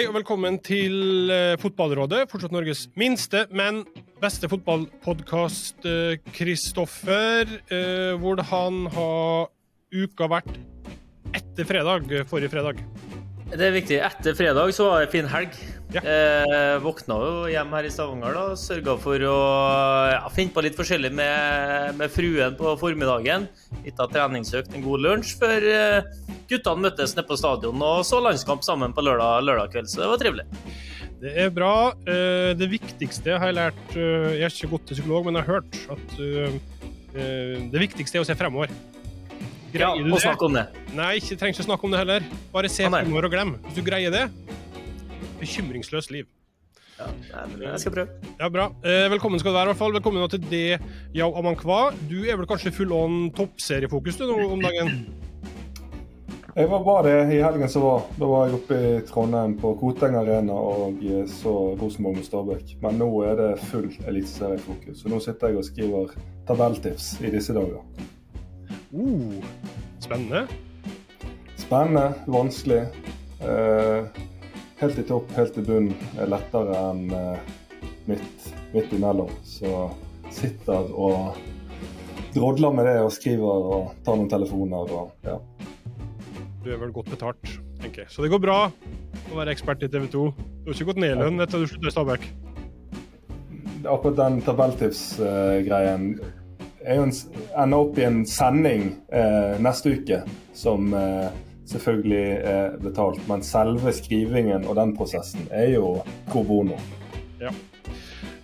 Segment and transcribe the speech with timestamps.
[0.00, 2.22] Hei og velkommen til eh, Fotballrådet.
[2.30, 3.82] Fortsatt Norges minste, men
[4.22, 5.84] beste fotballpodkast.
[6.32, 7.52] Kristoffer,
[8.16, 9.52] Hvor han har
[9.92, 10.56] uka vært
[11.36, 12.80] etter fredag, forrige fredag?
[13.50, 13.96] Det er viktig.
[14.06, 15.54] Etter fredag så var det fin helg.
[15.90, 16.02] Ja.
[16.06, 19.38] Eh, våkna jo hjem her i Stavanger da, sørga for å
[20.12, 23.48] ja, finne på litt forskjellig med, med fruen på formiddagen.
[23.82, 26.12] Litt av treningsøkt, en god lunsj, før eh,
[26.50, 29.90] guttene møttes nede på stadion og så landskamp sammen på lørdag, lørdag kveld.
[29.90, 30.46] Så det var trivelig.
[31.20, 31.74] Det er bra.
[32.06, 35.48] Eh, det viktigste har jeg lært eh, Jeg er ikke gått til psykolog, men jeg
[35.48, 36.56] har hørt at eh,
[37.18, 38.70] eh, det viktigste er å se fremover.
[39.72, 40.22] Ja, Greier du og det?
[40.24, 40.64] snakke om det.
[40.96, 42.24] Nei, ikke trenger ikke snakke om det heller.
[42.52, 43.04] Bare se Ah, nei.
[43.04, 43.52] fremover og glem.
[43.68, 44.30] Hvis du greier det
[45.40, 46.26] Bekymringsløst liv.
[46.98, 48.08] Ja, nei, men jeg skal prøve.
[48.40, 48.66] Ja, bra.
[48.84, 49.92] Eh, velkommen skal du være, i hvert fall.
[49.94, 50.80] Velkommen til det,
[51.16, 51.92] Yao Amankwa.
[52.10, 55.06] Du er vel kanskje full on toppseriefokus du nå om dagen?
[56.56, 58.02] Jeg var bare det i helgen som var.
[58.18, 60.98] Da var jeg oppe i Trondheim på Koteng Arena og
[61.30, 62.74] så Rosenborg mot Stabæk.
[62.82, 65.00] Men nå er det full eliteseriefokus.
[65.00, 66.16] Så nå sitter jeg og skriver
[66.50, 67.80] tabelltips i disse dager.
[68.94, 69.44] Uh,
[69.98, 70.46] spennende.
[71.56, 72.82] Spennende, vanskelig.
[73.40, 74.08] Uh,
[74.80, 77.38] helt i topp, helt i bunn er lettere enn uh,
[78.10, 79.30] midt, midt imellom.
[79.46, 79.88] Så
[80.34, 81.38] sitter og
[82.34, 85.38] drodler med det og skriver og tar noen telefoner og ja.
[86.60, 88.12] Du er vel godt betalt, tenker jeg.
[88.12, 90.28] Så det går bra å være ekspert i TV 2.
[90.36, 92.30] Du har ikke gått ned i lønn etter at du slutta i Stabæk?
[93.88, 96.20] akkurat den tabelltips-greien
[96.84, 97.14] er jo en,
[97.58, 100.22] ender opp i en sending eh, neste uke
[100.56, 101.28] som eh,
[101.70, 103.20] selvfølgelig er betalt.
[103.30, 106.78] Men selve skrivingen og den prosessen er jo pro bono.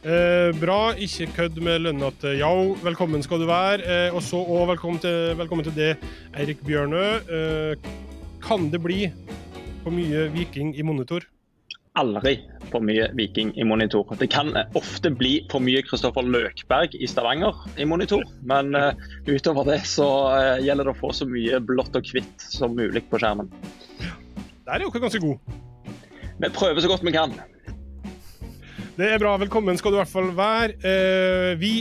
[0.07, 2.75] Eh, bra, ikke kødd med lønna til Yao.
[2.85, 3.83] Velkommen skal du være.
[3.83, 5.03] Eh, og så òg velkommen
[5.39, 5.93] velkommen til det,
[6.39, 7.07] Eirik Bjørnø.
[7.27, 7.91] Eh,
[8.47, 9.09] kan det bli
[9.83, 11.27] for mye Viking i monitor?
[11.97, 12.37] Aldri
[12.71, 14.09] for mye Viking i monitor.
[14.19, 18.93] Det kan eh, ofte bli for mye Kristoffer Løkberg i Stavanger i monitor, men eh,
[19.29, 23.05] utover det så eh, gjelder det å få så mye blått og hvitt som mulig
[23.11, 23.51] på skjermen.
[24.67, 25.61] Der er dere ganske god.
[26.37, 27.37] Vi prøver så godt vi kan.
[28.97, 29.37] Det er bra.
[29.41, 30.97] Velkommen skal du i hvert fall være.
[31.61, 31.75] Vi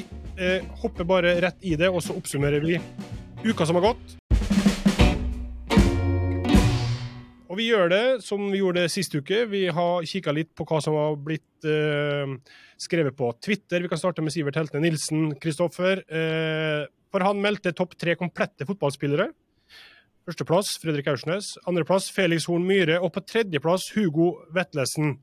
[0.82, 2.78] hopper bare rett i det, og så oppsummerer vi
[3.48, 4.16] uka som har gått.
[7.56, 9.46] Og vi gjør det som vi gjorde sist uke.
[9.48, 12.34] Vi har kikka litt på hva som har blitt eh,
[12.84, 13.80] skrevet på Twitter.
[13.80, 15.30] Vi kan starte med Sivert Heltene Nilsen.
[15.40, 16.02] Kristoffer.
[16.04, 16.82] Eh,
[17.16, 19.30] for han meldte topp tre komplette fotballspillere.
[20.28, 21.54] Førsteplass Fredrik Aursnes.
[21.64, 22.98] Andreplass Felix Horn Myhre.
[23.00, 25.14] Og på tredjeplass Hugo Vetlesen.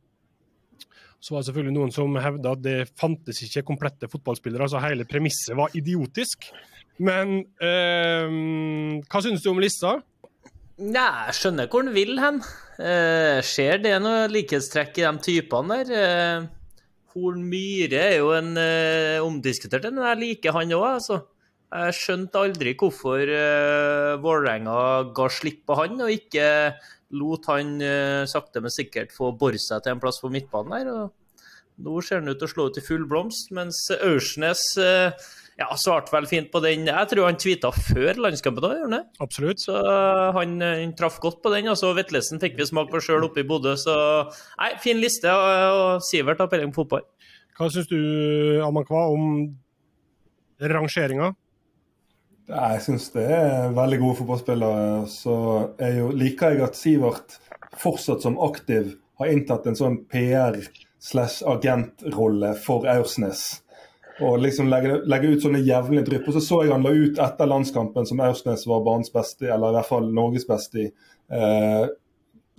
[1.20, 4.70] Så var det selvfølgelig noen som hevda at det fantes ikke komplette fotballspillere.
[4.70, 6.48] altså Hele premisset var idiotisk.
[6.96, 9.98] Men eh, hva syns du om lista?
[10.80, 12.40] Nei, jeg skjønner hvor han vil hen.
[12.80, 15.92] Eh, ser det noe likhetstrekk i de typene der?
[15.92, 16.46] Eh,
[17.12, 21.20] Horn Myhre er jo en eh, omdiskutert en, men jeg liker han òg, altså.
[21.72, 24.78] Jeg skjønte aldri hvorfor eh, Vålerenga
[25.16, 26.46] ga slipp på han, og ikke
[27.20, 30.92] lot han eh, sakte, men sikkert få bore seg til en plass på midtbanen der.
[30.92, 35.12] og Nå ser han ut til å slå ut i full blomst, mens Aursnes eh,
[35.60, 36.86] ja, svarte vel fint på den.
[36.88, 39.24] Jeg tror han tweeta før landskampen òg, gjorde han det?
[39.24, 39.62] Absolutt.
[39.64, 41.68] Så uh, han, han traff godt på den.
[41.72, 43.74] Og så Vetlesen fikk vi smake på sjøl oppe i Bodø.
[43.80, 43.94] Så
[44.60, 45.28] nei, fin liste.
[45.32, 47.04] Og, og Sivert har peiling på fotball.
[47.58, 48.00] Hva syns du,
[48.64, 49.52] Amankwa, om
[50.72, 51.34] rangeringa?
[52.52, 55.02] Jeg syns det er veldig gode fotballspillere.
[55.12, 55.34] Så
[55.82, 57.36] jeg jo, liker jeg at Sivert
[57.78, 60.64] fortsatt som aktiv har inntatt en sånn PR-
[61.02, 63.61] slash agentrolle for Aursnes.
[64.22, 66.28] Og liksom legge, legge ut sånne jevnlige drypp.
[66.28, 69.72] Og så så jeg han la ut etter landskampen som Aursnes var banens beste, eller
[69.72, 70.90] i hvert fall Norges beste i.
[71.32, 71.86] Eh,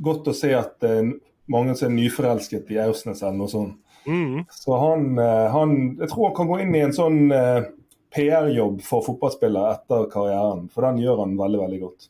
[0.03, 1.13] godt å se at er
[1.51, 3.79] mange som er nyforelsket i Aursnes eller noe sånt.
[4.07, 4.43] Mm.
[4.51, 7.69] Så han, eh, han Jeg tror han kan gå inn i en sånn eh,
[8.13, 12.09] PR-jobb for fotballspillere etter karrieren, for den gjør han veldig, veldig godt.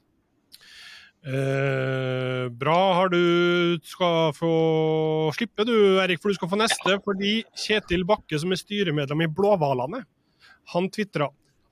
[1.23, 2.93] Eh, bra.
[2.93, 4.51] Har du skal få
[5.37, 6.97] slippe du, Erik, for du skal få neste.
[7.05, 10.03] Fordi Kjetil Bakke, som er styremedlem i Blåhvalene,
[10.73, 11.29] han tvitra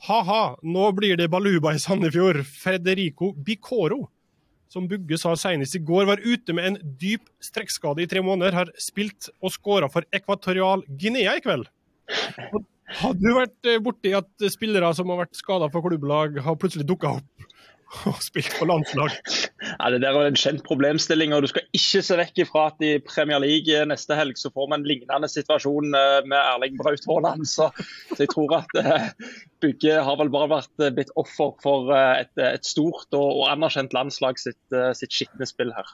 [0.07, 2.41] ha-ha, nå blir det Baluba i Sandefjord.
[2.47, 4.05] Federico Bicoro,
[4.71, 8.55] som Bugge sa senest i går, var ute med en dyp strekkskade i tre måneder,
[8.55, 11.67] har spilt og skåra for Ekvatorial Guinea i kveld.
[12.91, 16.87] Hadde du vært eh, borti at spillere som har vært skada for klubblag, har plutselig
[16.87, 17.50] dukka opp
[18.09, 19.13] og spilt på landslag?
[19.61, 22.85] Ja, det der er en kjent problemstilling, og Du skal ikke se vekk ifra at
[22.85, 27.07] i Premier League neste helg så får vi en lignende situasjon eh, med Erling Braut
[27.09, 27.47] Haaland.
[27.49, 27.69] Så,
[28.13, 29.09] så jeg tror at eh,
[29.63, 33.45] Bugge har vel bare vært eh, blitt offer for eh, et, et stort og, og
[33.51, 35.91] anerkjent landslag sitt, eh, sitt skitne spill her.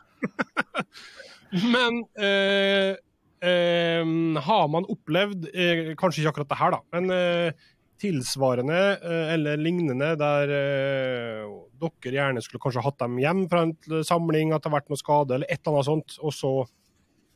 [1.74, 2.94] Men eh,
[3.42, 4.04] eh,
[4.50, 7.68] har man opplevd, eh, kanskje ikke akkurat det her, da, men eh,
[8.02, 11.44] tilsvarende eh, eller lignende der eh,
[11.82, 15.02] dere gjerne skulle kanskje hatt dem hjem fra en samling, at det har vært noe
[15.02, 16.54] skade eller et eller annet sånt, og så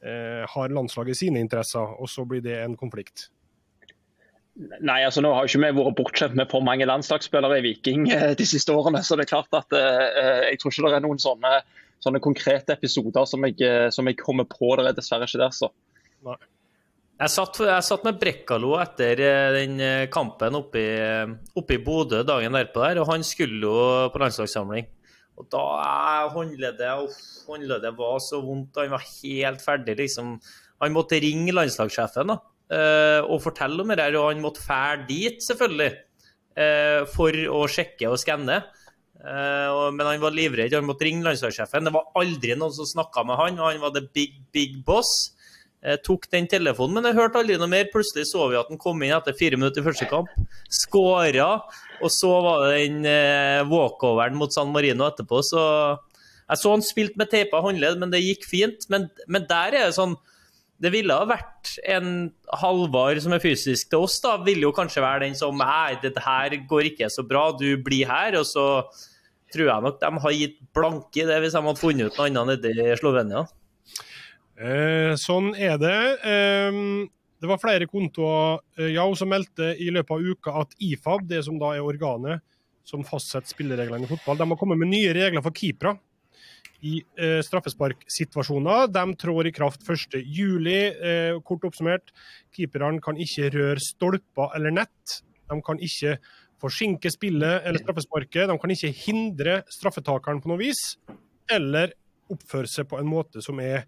[0.06, 3.30] eh, har landslaget sine interesser, og så blir det en konflikt?
[4.62, 8.10] Nei, altså nå har jo ikke vi vært bortskjemt med for mange landslagsspillere i Viking
[8.38, 9.00] de siste årene.
[9.06, 11.54] Så det er klart at eh, jeg tror ikke det er noen sånne,
[12.04, 13.62] sånne konkrete episoder som jeg,
[13.96, 14.75] som jeg, kommer på.
[14.78, 15.72] Det er dessverre ikke der, så.
[16.28, 16.38] Nei.
[17.22, 19.20] Jeg satt, jeg satt, med Brekkalo etter
[19.54, 19.78] den
[20.10, 24.88] kampen oppe i, Bodø dagen derpå der, og han skulle jo på landslagssamling.
[25.38, 25.62] Og da
[26.34, 27.14] håndleddet,
[27.46, 30.40] håndleddet var så vondt, han var helt ferdig, liksom.
[30.82, 32.42] Han måtte ringe landslagssjefen, da
[32.72, 34.16] og fortelle om det her.
[34.16, 35.92] Og han måtte fære dit, selvfølgelig,
[37.12, 38.62] for å sjekke og skanne.
[39.22, 41.86] Men han var livredd, han måtte ringe landslagssjefen.
[41.86, 45.36] Det var aldri noen som snakka med han, og han var the big, big boss.
[45.81, 47.88] Jeg tok den telefonen, men jeg hørte aldri noe mer.
[47.89, 50.30] Plutselig så vi at han kom inn etter fire minutter i første kamp.
[50.69, 51.50] Skåra.
[52.06, 55.63] Og så var det den eh, walkoveren mot San Marino etterpå, så
[56.51, 58.86] Jeg så han spilte med teipa håndledd, men det gikk fint.
[58.92, 60.18] Men, men der er det sånn
[60.81, 65.04] det ville ha vært en Halvard som er fysisk til oss, da, ville jo kanskje
[65.04, 68.39] være den som Nei, dette her går ikke så bra, du blir her.
[68.39, 68.66] Og så
[69.54, 72.30] tror jeg nok de har gitt blanke i det, hvis de hadde funnet ut noe
[72.31, 73.45] annet nede i Slovenia.
[74.59, 75.98] Eh, sånn er det.
[76.27, 76.80] Eh,
[77.42, 81.42] det var flere kontoer eh, ja, som meldte i løpet av uka at IFAB, det
[81.48, 82.44] som da er organet
[82.86, 85.95] som fastsetter spillereglene i fotball, de har kommet med nye regler for keepere
[86.86, 88.88] i eh, straffesparksituasjoner.
[88.94, 90.69] De trår i kraft 1.7.
[90.69, 92.13] Eh, kort oppsummert,
[92.56, 95.18] keeperne kan ikke røre stolper eller nett.
[95.50, 96.18] De kan ikke
[96.62, 98.50] forsinke spillet eller straffesparket.
[98.50, 100.83] De kan ikke hindre straffetakeren på noe vis,
[101.51, 101.94] eller
[102.31, 103.86] oppføre seg på en måte som er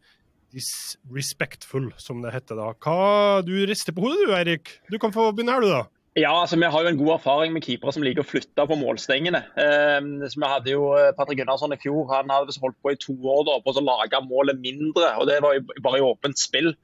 [0.54, 2.72] disrespectful, som det heter da.
[2.84, 4.78] Hva, Du rister på hodet du, Eirik.
[4.92, 5.84] Du kan få begynne her, du, da.
[6.13, 8.75] Ja, altså Vi har jo en god erfaring med keepere som liker å flytte på
[8.77, 9.39] målstengene.
[9.57, 12.04] Eh, vi hadde jo eh, Patrick Gunnarsson i fjor.
[12.12, 15.10] Han hadde holdt på i to år da, på å lage målet mindre.
[15.18, 16.75] og Det var jo bare i åpent spill.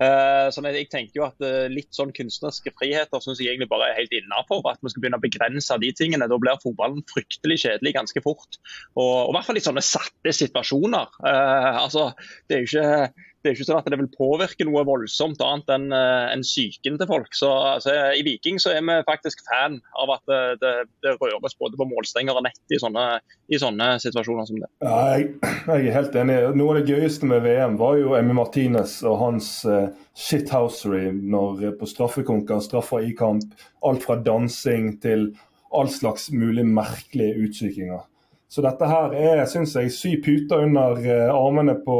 [0.00, 3.90] Eh, så jeg tenker jo at eh, Litt sånn kunstneriske friheter synes jeg egentlig bare
[3.90, 4.64] er helt innafor.
[4.72, 6.30] At vi skal begynne å begrense de tingene.
[6.32, 8.56] Da blir fotballen fryktelig kjedelig ganske fort.
[8.96, 11.12] Og, og i hvert fall i sånne satte situasjoner.
[11.28, 12.14] Eh, altså,
[12.48, 15.70] Det er jo ikke det er ikke sånn at det vil påvirke noe voldsomt annet
[15.70, 17.30] enn en psyken til folk.
[17.38, 20.72] Så altså, I Viking så er vi faktisk fan av at det, det,
[21.06, 23.06] det røres både på målstenger og nett i sånne,
[23.46, 24.70] i sånne situasjoner som det.
[24.82, 25.28] Ja, jeg,
[25.68, 26.38] jeg, er helt enig.
[26.58, 29.88] Noe av det gøyeste med VM var jo Emmy Martinez og hans uh,
[30.18, 33.54] shithousery når, på straffekonker, straffer i kamp.
[33.86, 35.30] Alt fra dansing til
[35.74, 38.06] all slags mulig merkelige utsykinger.
[38.48, 41.98] Så dette her er, syns jeg, sy puter under uh, armene på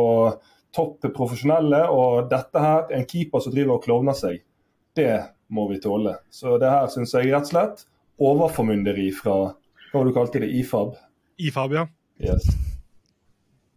[0.76, 1.85] topp profesjonelle.
[1.93, 4.43] Og dette her, en keeper som driver og klovner seg,
[4.99, 5.12] det
[5.55, 6.17] må vi tåle.
[6.31, 7.87] Så det her syns jeg rett og slett
[8.19, 9.37] overformynderi fra
[9.88, 10.97] hva var du kalte det, IFAB?
[11.41, 11.85] IFAB, ja.
[12.20, 12.49] Yes.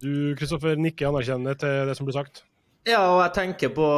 [0.02, 2.42] Du Kristoffer, nikker anerkjennende til det som blir sagt?
[2.82, 3.88] Ja, og jeg tenker på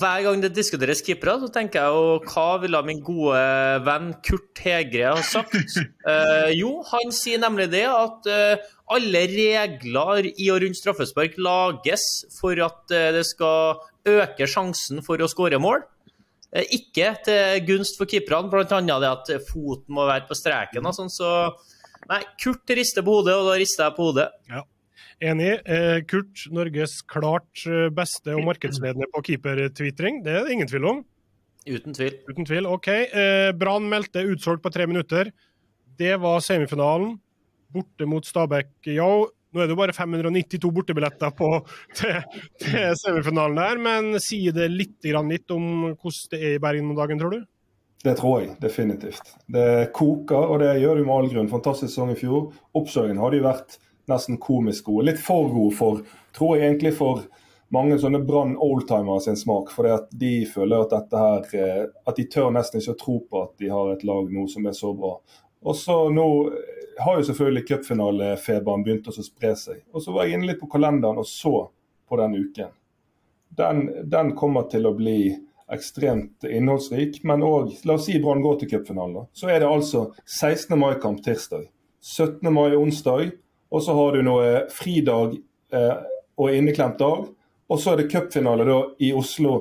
[0.00, 3.38] Hver gang det diskuteres keepere, så tenker jeg jo hva ville min gode
[3.86, 5.56] venn Kurt Hegre ha sagt?
[6.04, 12.04] Uh, jo, han sier nemlig det at uh, alle regler i og rundt straffespark lages
[12.36, 13.80] for at uh, det skal
[14.12, 15.80] øke sjansen for å skåre mål.
[16.52, 18.66] ikke til gunst for keeperne, bl.a.
[18.66, 21.08] det at foten må være på streken og sånn.
[21.08, 21.30] Så
[22.12, 24.28] nei, Kurt rister på hodet, og da rister jeg på hodet.
[24.52, 24.66] Ja.
[25.22, 25.52] Enig.
[25.70, 30.22] Eh, Kurt, Norges klart eh, beste og markedsledende på keepertvitring.
[30.24, 31.02] Det er det ingen tvil om.
[31.68, 32.16] Uten tvil.
[32.26, 32.88] Uten tvil, OK.
[32.90, 35.30] Eh, Brann meldte utsolgt på tre minutter.
[35.98, 37.14] Det var semifinalen.
[37.72, 39.28] Borte mot Stabæk Yo.
[39.52, 41.52] Nå er det jo bare 592 bortebilletter på,
[41.98, 42.18] til,
[42.60, 46.98] til semifinalen der, men sier det litt, litt om hvordan det er i Bergen om
[46.98, 47.42] dagen, tror du?
[48.02, 49.34] Det tror jeg definitivt.
[49.52, 51.50] Det koker, og det gjør det med all grunn.
[51.52, 52.48] Fantastisk sesong i fjor.
[52.74, 53.76] Oppkjøringen hadde jo vært
[54.10, 55.06] nesten komisk god.
[55.10, 56.02] Litt for god for,
[56.36, 57.22] tror jeg egentlig for
[57.72, 59.72] mange sånne Brann oldtimers sin smak.
[59.72, 63.46] For de føler at dette her eh, At de tør nesten ikke å tro på
[63.46, 65.16] at de har et lag nå som er så bra.
[65.62, 66.26] Og så nå
[66.98, 69.80] har jo selvfølgelig cupfinalefeberen begynt å spre seg.
[69.92, 71.68] Og så var jeg inne litt på kalenderen og så
[72.08, 72.74] på den uken.
[73.56, 75.34] Den, den kommer til å bli
[75.72, 79.28] ekstremt innholdsrik, men òg La oss si Brann går til cupfinalen.
[79.32, 80.76] Så er det altså 16.
[80.78, 81.68] mai-kamp tirsdag.
[82.02, 82.48] 17.
[82.52, 83.32] mai onsdag,
[83.72, 85.38] og så har du noe fridag
[85.72, 85.94] eh,
[86.36, 87.28] og inneklemt dag.
[87.72, 88.66] Og så er det cupfinale
[89.00, 89.54] i Oslo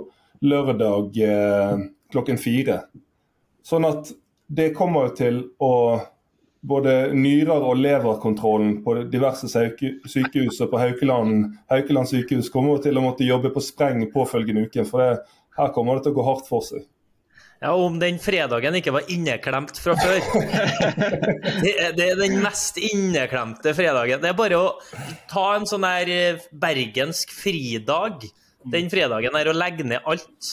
[0.43, 2.81] lørdag eh, klokken fire.
[3.63, 4.11] Sånn at
[4.51, 5.73] det kommer til å
[6.61, 13.05] både nyrer- og leverkontrollen på diverse sykehus og på Haukeland, Haukeland sykehus kommer til å
[13.05, 14.85] måtte jobbe på spreng påfølgende uke.
[14.85, 16.85] For det, her kommer det til å gå hardt for seg.
[17.61, 20.17] Ja, Om den fredagen ikke var inneklemt fra før.
[21.61, 24.21] Det det er den mest inneklemte fredagen.
[24.23, 24.71] Det er bare å
[25.29, 28.25] ta en sånn her eh, bergensk fridag
[28.73, 30.51] den fredagen her og legge ned alt.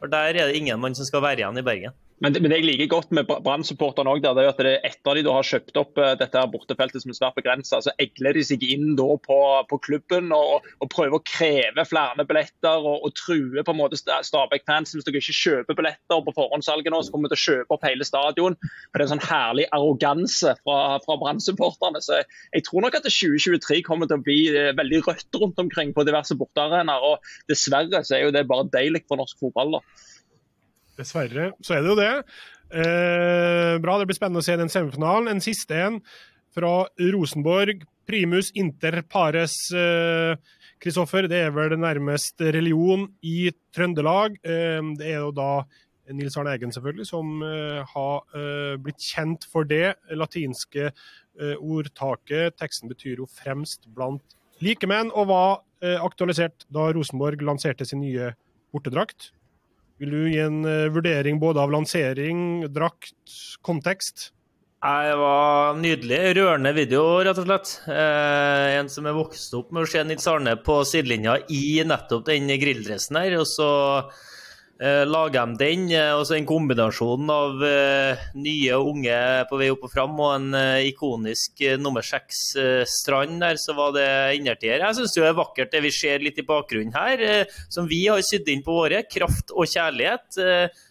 [0.00, 1.96] For der er det ingen mann som skal være igjen i Bergen.
[2.18, 5.22] Men det, men det jeg liker godt med Brann-supporterne òg, er at det etter de
[5.26, 8.42] da har kjøpt opp uh, dette her bortefeltet som er svært begrensa, så egler de
[8.48, 9.38] seg inn da på,
[9.70, 14.00] på klubben og, og, prøver å kreve flere billetter og, og true på en måte
[14.00, 14.96] Stabæk-fans.
[14.96, 17.86] Hvis dere ikke kjøper billetter på forhåndssalget nå, så kommer vi til å kjøpe opp
[17.86, 18.58] hele stadion.
[18.58, 22.02] Det er en sånn herlig arroganse fra, fra Brann-supporterne.
[22.02, 25.62] Så jeg, jeg, tror nok at 2023 kommer til å bli uh, veldig rødt rundt
[25.62, 27.12] omkring på diverse bortearenaer.
[27.12, 29.78] Og dessverre så er jo det bare deilig for norsk fotball.
[29.78, 30.06] da.
[30.98, 32.12] Dessverre så er det jo det.
[32.68, 35.30] Eh, bra, det blir spennende å se den semifinalen.
[35.30, 36.00] En siste en
[36.54, 37.84] fra Rosenborg.
[38.08, 39.54] Primus inter pares.
[40.78, 44.38] Kristoffer, eh, det er vel nærmest religion i Trøndelag.
[44.44, 45.52] Eh, det er jo da
[46.14, 52.56] Nils Arne Eggen selvfølgelig, som uh, har uh, blitt kjent for det latinske uh, ordtaket.
[52.56, 58.32] Teksten betyr jo 'fremst blant likemenn', og var aktualisert da Rosenborg lanserte sin nye
[58.74, 59.28] bortedrakt.
[59.98, 63.16] Vil du gi en uh, vurdering både av lansering, drakt,
[63.66, 64.32] kontekst?
[64.78, 66.18] Det var nydelig.
[66.38, 67.72] Rørende video, rett og slett.
[67.90, 72.28] Eh, en som er vokst opp med å se Nils Arne på sidelinja i nettopp
[72.28, 73.34] den grilldressen her.
[73.40, 73.66] Og så
[74.80, 79.18] eh, lager de den, eh, og så en kombinasjon av eh, nye og unge
[79.50, 83.94] på vei opp og fram, og en eh, ikonisk eh, nummer seks-strand der, så var
[83.96, 84.08] det
[84.38, 84.82] innertier.
[84.84, 88.04] Jeg syns det er vakkert det vi ser litt i bakgrunnen her, eh, som vi
[88.06, 89.02] har sydd inn på våre.
[89.08, 90.38] Kraft og kjærlighet.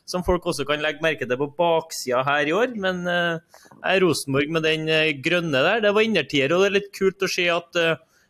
[0.08, 2.76] som folk også kan legge merke til på baksida her i år.
[2.80, 4.88] Men eh, Rosenborg med den
[5.22, 7.82] grønne der, det var innertier, og det er litt kult å se at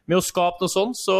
[0.07, 1.17] med å skape noe sånt, så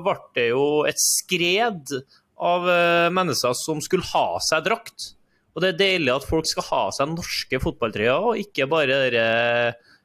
[0.00, 1.92] ble det jo et skred
[2.36, 5.12] av uh, mennesker som skulle ha seg drakt.
[5.56, 9.28] Og det er deilig at folk skal ha seg norske fotballtrøyer, og ikke bare dere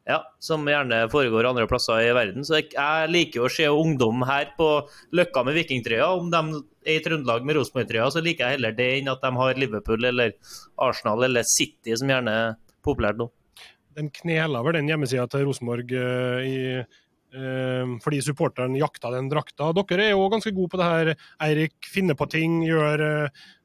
[0.08, 2.46] ja, som gjerne foregår andre plasser i verden.
[2.48, 4.70] Så jeg liker å se ungdom her på
[5.18, 6.08] Løkka med vikingtrøya.
[6.18, 9.32] Om de er i Trøndelag med Rosenborg-trøya, så liker jeg heller det enn at de
[9.38, 10.34] har Liverpool eller
[10.82, 13.30] Arsenal eller City, som gjerne er populært nå.
[14.00, 16.58] Den knela vel den hjemmesida til Rosenborg uh, i
[17.32, 19.70] fordi supporteren jakta den drakta.
[19.72, 21.12] Dere er jo ganske gode på det her.
[21.46, 23.04] Eirik finner på ting, gjør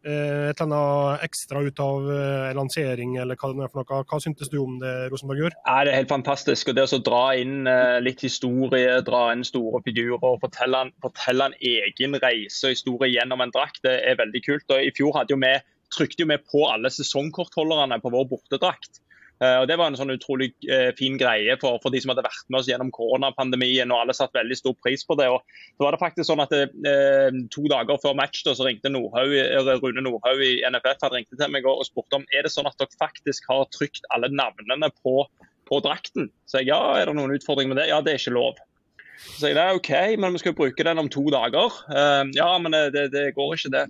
[0.06, 4.02] eh, et eller annet ekstra ut av eh, lansering eller hva det er for noe.
[4.06, 5.56] Hva syntes du om det Rosenborg gjør?
[5.58, 6.70] Det er helt fantastisk.
[6.70, 11.50] og Det å dra inn eh, litt historie, dra inn store figurer og fortelle, fortelle
[11.50, 14.68] en egen reise og historie gjennom en drakt, det er veldig kult.
[14.70, 15.56] Og I fjor hadde jo vi
[15.94, 19.00] trykte jo vi på alle sesongkortholderne på vår bortedrakt.
[19.36, 22.24] Uh, og Det var en sånn utrolig uh, fin greie for, for, de som hadde
[22.24, 23.90] vært med oss gjennom koronapandemien.
[23.92, 25.28] og Alle satte veldig stor pris på det.
[25.28, 25.42] og
[25.76, 26.92] så var det faktisk sånn at det,
[27.52, 29.34] To dager før match da, så ringte Nordhaug,
[29.82, 32.78] Rune Nordhaug i NFF hadde ringt til meg og, spurte om er det sånn at
[32.80, 35.26] dere faktisk har trykt alle navnene på,
[35.68, 36.30] på drakten.
[36.48, 37.90] Så jeg ja, er det noen utfordringer med det?
[37.92, 38.62] Ja, det er ikke lov.
[39.36, 41.76] Så jeg det er OK, men vi skal bruke den om to dager.
[42.36, 43.86] ja, men det, det går ikke, det.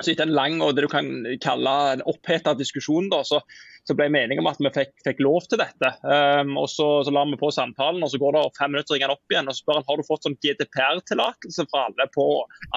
[0.00, 1.10] Så etter en lang og det du kan
[1.44, 3.42] kalle en oppheta diskusjon, da, så
[3.90, 5.90] så ble vi enige om at vi fikk, fikk lov til dette.
[6.06, 9.10] Um, og Så, så la vi på samtalen, og så går det fem minutter, ringer
[9.10, 12.26] han opp igjen og så spør han, har du fått sånn GDPR-tillatelse fra alle på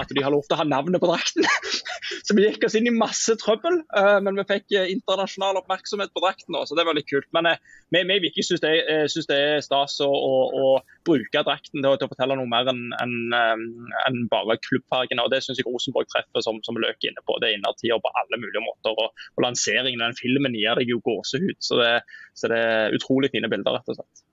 [0.00, 1.46] at de har lov til å ha navnet på drakten.
[2.26, 6.12] så vi gikk oss inn i masse trøbbel, uh, men vi fikk uh, internasjonal oppmerksomhet
[6.14, 6.58] på drakten.
[6.58, 7.30] Også, så det var litt kult.
[7.36, 8.74] Men uh, vi i ikke syns det,
[9.38, 10.66] er stas å, å, å
[11.06, 15.42] bruke drakten til, til, å fortelle noe mer enn en, en bare klubbfargene, og Det
[15.44, 17.38] syns jeg Rosenborg treffer som, som løk inne på.
[17.38, 18.96] Det er innertier på alle mulige måter.
[18.96, 21.56] og, og Lanseringen av den filmen gir deg jo gåsehud.
[21.62, 21.90] Så det,
[22.34, 24.24] så det er utrolig fine bilder, rett og slett.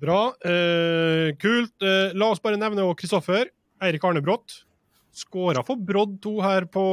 [0.00, 0.20] Bra.
[0.44, 1.74] Eh, kult.
[1.82, 3.50] Eh, la oss bare nevne Kristoffer.
[3.84, 4.62] Eirik Arnebrott.
[5.14, 6.84] Skåra for Brodd 2 her på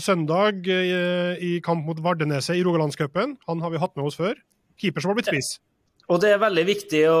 [0.00, 3.36] søndag eh, i kamp mot Vardeneset i Rogalandscupen.
[3.50, 4.38] Han har vi hatt med oss før.
[4.80, 5.58] Keeper som har blitt spiss.
[6.10, 7.18] Og det er veldig viktig å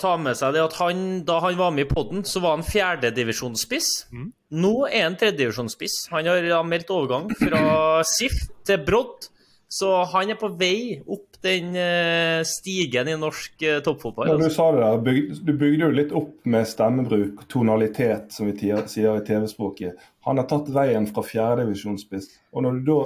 [0.00, 2.66] ta med seg det at han, da han var med i poden, så var han
[2.66, 3.90] fjerdedivisjonsspiss.
[4.10, 4.32] Mm.
[4.64, 6.08] Nå er han tredjedivisjonsspiss.
[6.14, 7.60] Han har meldt overgang fra
[8.16, 9.28] SIF til Brodd.
[9.76, 14.30] Så han er på vei opp den uh, stigen i norsk uh, toppfotball.
[14.30, 18.56] Ja, du sa det der, du bygde jo litt opp med stemmebruk, tonalitet, som vi
[18.56, 20.00] sier i TV-språket.
[20.26, 23.00] Han har tatt veien fra fjerdedivisjonsspiss, og når du da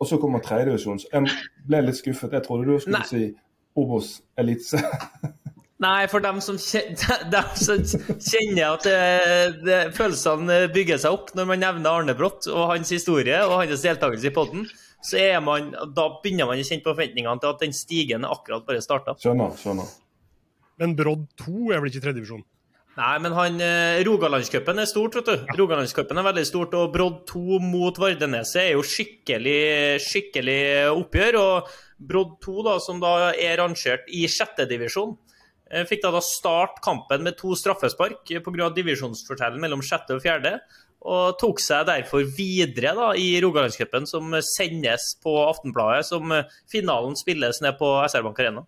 [0.00, 1.00] og så kommer tredjedivisjon.
[1.12, 1.28] Jeg
[1.68, 2.32] ble litt skuffet.
[2.32, 3.08] Jeg trodde du skulle Nei.
[3.10, 3.26] si
[3.78, 4.80] Obos Elitse.
[5.84, 7.84] Nei, for dem som, kjenner, dem som
[8.20, 9.00] kjenner at det,
[9.64, 13.84] det, følelsene bygger seg opp når man nevner Arne Brott og hans historie og hans
[13.84, 14.66] deltakelse i podden,
[15.02, 18.66] så er man, da begynner man å kjenne på forventningene til at den stigen akkurat
[18.66, 19.16] bare starta.
[19.20, 19.92] Skjønner, skjønner.
[20.80, 22.44] Men Brodd 2 er vel ikke tredjedivisjon?
[22.98, 25.46] Nei, men han, eh, Rogalandscupen er stort, vet du.
[25.56, 31.38] Rogalandscupen er veldig stort, og Brodd 2 mot Vardeneset er jo skikkelig, skikkelig oppgjør.
[31.40, 31.70] Og
[32.10, 35.16] Brodd 2, da, som da er rangert i sjettedivisjon,
[35.70, 38.74] eh, fikk da, da start kampen med to straffespark pga.
[38.74, 40.58] divisjonsforskjellen mellom sjette og fjerde.
[41.00, 47.16] Og tok seg derfor videre da, i Rogalandscupen, som sendes på Aftenbladet, som eh, finalen
[47.16, 48.66] spilles ned på SR Bank Arena.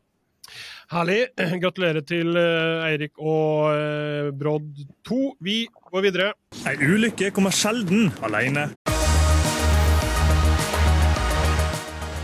[0.93, 1.27] Herlig.
[1.63, 5.21] Gratulerer til eh, Eirik og eh, Brodd 2.
[5.45, 6.33] Vi går videre.
[6.69, 8.71] Ei ulykke kommer sjelden alene.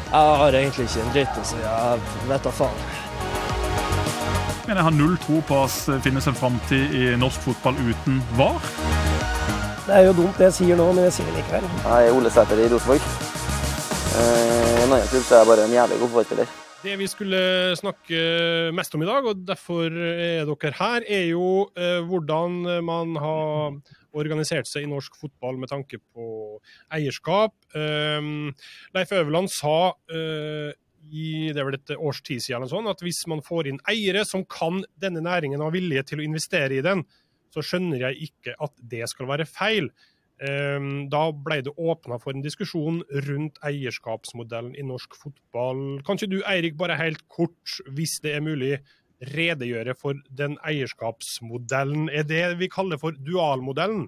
[0.09, 1.61] Jeg har egentlig ikke en dritt å si.
[1.61, 2.01] Jeg
[2.31, 2.87] vet da faen.
[4.69, 8.21] Men jeg har null tro på at det finnes en framtid i norsk fotball uten
[8.41, 8.73] VAR.
[9.89, 11.67] Det er jo dumt det jeg sier nå, men jeg sier det likevel.
[11.81, 13.05] Jeg er Ole Sæter i Rosenborg.
[14.21, 16.51] Eh, I en annen klubb så er jeg bare en jævlig god fotballspiller.
[16.83, 17.39] Det vi skulle
[17.81, 18.19] snakke
[18.77, 23.79] mest om i dag, og derfor er dere her, er jo eh, hvordan man har
[24.13, 26.27] organisert seg i norsk fotball med tanke på
[26.93, 27.57] eierskap.
[27.73, 28.53] Um,
[28.93, 30.69] Leif Øverland sa uh,
[31.09, 33.81] i det er vel et års tid siden eller sånn, at hvis man får inn
[33.89, 37.07] eiere som kan denne næringen og har vilje til å investere i den,
[37.55, 39.91] så skjønner jeg ikke at det skal være feil.
[40.39, 45.99] Um, da ble det åpna for en diskusjon rundt eierskapsmodellen i norsk fotball.
[46.07, 48.77] Kan ikke du, Eirik, bare helt kort, hvis det er mulig,
[49.35, 52.07] redegjøre for den eierskapsmodellen?
[52.15, 54.07] Er det vi kaller for dualmodellen?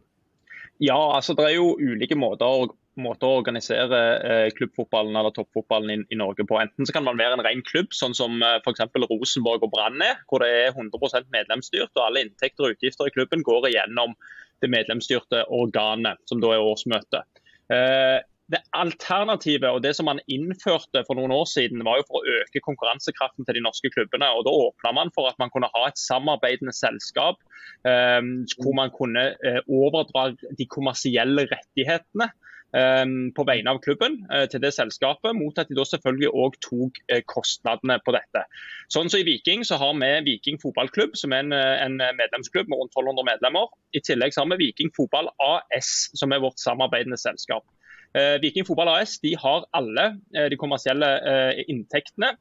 [0.81, 2.69] Ja, altså det er jo ulike måter å,
[3.03, 6.59] måter å organisere eh, klubbfotballen eller toppfotballen i, i, Norge på.
[6.61, 8.87] Enten så kan man være en ren klubb, sånn som eh, f.eks.
[9.11, 13.15] Rosenborg og Brann er, hvor det er 100% medlemsstyrt og alle inntekter og utgifter i
[13.15, 14.17] klubben går igjennom
[14.61, 17.41] det medlemsstyrte organet, som da er årsmøtet.
[17.73, 18.19] Eh,
[18.51, 22.37] det alternativet og det som man innførte for noen år siden, var jo for å
[22.41, 24.27] øke konkurransekraften til de norske klubbene.
[24.35, 27.39] og Da åpna man for at man kunne ha et samarbeidende selskap
[27.87, 28.21] eh,
[28.59, 32.31] hvor man kunne eh, overdra de kommersielle rettighetene
[32.71, 37.01] på vegne av klubben eh, til det selskapet, mot at de da selvfølgelig òg tok
[37.11, 38.45] eh, kostnadene på dette.
[38.93, 42.79] Sånn så I Viking så har vi Viking fotballklubb, som er en, en medlemsklubb med
[42.79, 43.73] rundt 1200 medlemmer.
[43.97, 47.67] I tillegg så har vi Viking fotball AS, som er vårt samarbeidende selskap.
[48.15, 52.33] Eh, Viking Fotball AS de har alle eh, de kommersielle eh, inntektene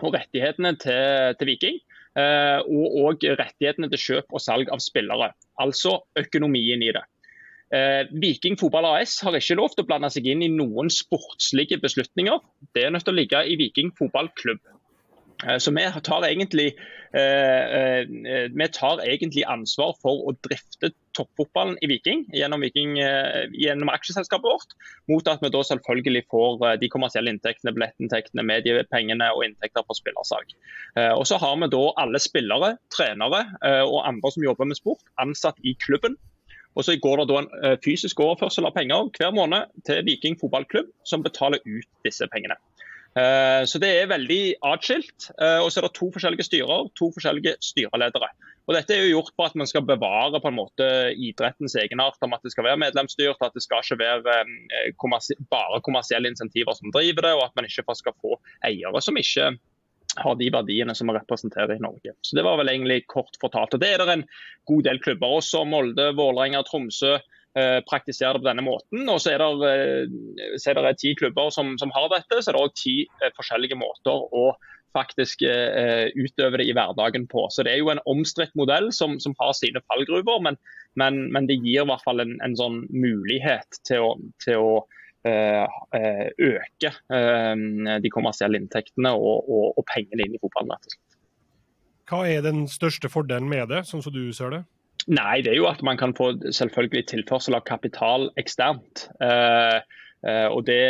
[0.00, 1.80] og rettighetene til, til Viking.
[2.20, 5.28] Og òg rettighetene til kjøp og salg av spillere.
[5.62, 7.02] Altså økonomien i det.
[7.70, 12.40] Viking Fotball AS har ikke lov til å blande seg inn i noen sportslige beslutninger.
[12.74, 14.58] Det er nødt til å ligge i Viking fotballklubb.
[15.46, 16.74] Eh, så vi tar, egentlig,
[17.14, 22.94] eh, eh, vi tar egentlig ansvar for å drifte toppfotballen i Viking gjennom, Viking,
[23.58, 24.76] gjennom aksjeselskapet vårt,
[25.10, 30.54] mot at vi da selvfølgelig får de kommersielle inntektene, billettinntektene, mediepengene og inntekter fra spillersalg.
[31.18, 33.42] Og så har vi da alle spillere, trenere
[33.82, 36.14] og andre som jobber med sport, ansatt i klubben.
[36.78, 40.92] Og så går det da en fysisk overførsel av penger hver måned til Viking fotballklubb,
[41.04, 42.58] som betaler ut disse pengene.
[43.18, 45.30] Eh, så det er veldig atskilt.
[45.34, 48.30] Eh, og så er det to forskjellige styrer, to forskjellige styreledere.
[48.68, 50.86] Og Dette er jo gjort på at man skal bevare på en måte
[51.18, 55.34] idrettens egenart om at det skal være medlemsstyrt, at det skal ikke være eh, kommersi
[55.50, 59.56] bare kommersielle insentiver som driver det, og at man ikke skal få eiere som ikke
[60.18, 62.14] har de verdiene som vi representerer i Norge.
[62.20, 63.74] Så Det var vel egentlig kort fortalt.
[63.74, 64.26] Og Det er det en
[64.66, 65.64] god del klubber også.
[65.68, 67.18] Molde, Vålerenga, Tromsø.
[67.58, 69.08] Eh, praktiserer det på denne måten.
[69.10, 72.76] Og så er det, eh, ti klubber som, som, har dette, så er det òg
[72.78, 74.52] ti eh, forskjellige måter å
[74.90, 75.44] faktisk
[76.18, 77.44] utøve det i hverdagen på.
[77.54, 80.56] Så Det er jo en omstridt modell som, som har sine fallgruver, men,
[80.98, 84.08] men, men, det gir i hvert fall en, en sånn mulighet til å,
[84.42, 84.72] til å
[85.28, 86.90] øke
[88.00, 90.72] de kommersielle inntektene og, og, og pengene inn i fotballen.
[90.72, 91.18] rett og slett.
[92.10, 94.64] Hva er den største fordelen med det, sånn som du ser det?
[95.08, 99.06] Nei, det er jo at man kan få selvfølgelig tilførsel av kapital eksternt.
[99.22, 99.78] Uh,
[100.28, 100.80] og det,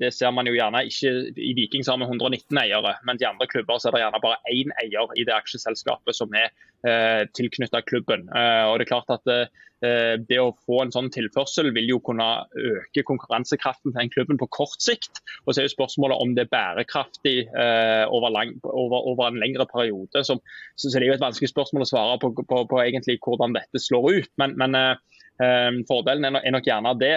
[0.00, 3.28] det, ser man jo gjerne ikke I Viking så har vi 119 eiere, men i
[3.28, 6.48] andre klubber så er det gjerne bare én eier i det aksjeselskapet som er
[6.88, 8.26] eh, tilknyttet klubben.
[8.34, 9.36] Uh, og Det er klart at
[9.82, 14.46] det å få en sånn tilførsel vil jo kunne øke konkurransekraften til den klubben på
[14.54, 15.18] kort sikt.
[15.42, 19.66] Og så er jo spørsmålet om det er bærekraftig over, lang, over, over, en lengre
[19.66, 20.22] periode.
[20.22, 20.36] Så,
[20.76, 23.82] så, det er jo et vanskelig spørsmål å svare på, på, på egentlig hvordan dette
[23.82, 24.30] slår ut.
[24.38, 24.78] Men, men
[25.90, 27.16] fordelen er nok, er nok gjerne det.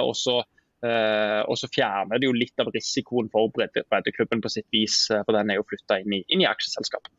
[0.00, 0.40] og så
[0.84, 5.22] Uh, og så fjerner det jo litt av risikoen for breddeklubben på sitt vis, uh,
[5.24, 7.12] for den er jo flytta inn, inn, i aksjeselskapet.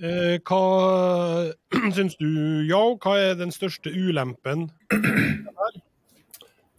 [0.00, 0.62] Uh, hva
[1.96, 2.30] syns du,
[2.68, 4.70] ja, hva er den største ulempen?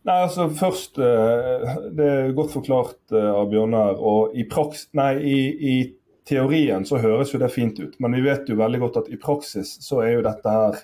[0.08, 3.98] Nei, altså først eh, Det er godt forklart eh, av Bjørnar.
[4.00, 5.76] Og i, praks, nei, i, i
[6.28, 9.20] teorien så høres jo det fint ut, men vi vet jo veldig godt at i
[9.20, 10.80] praksis så er jo dette her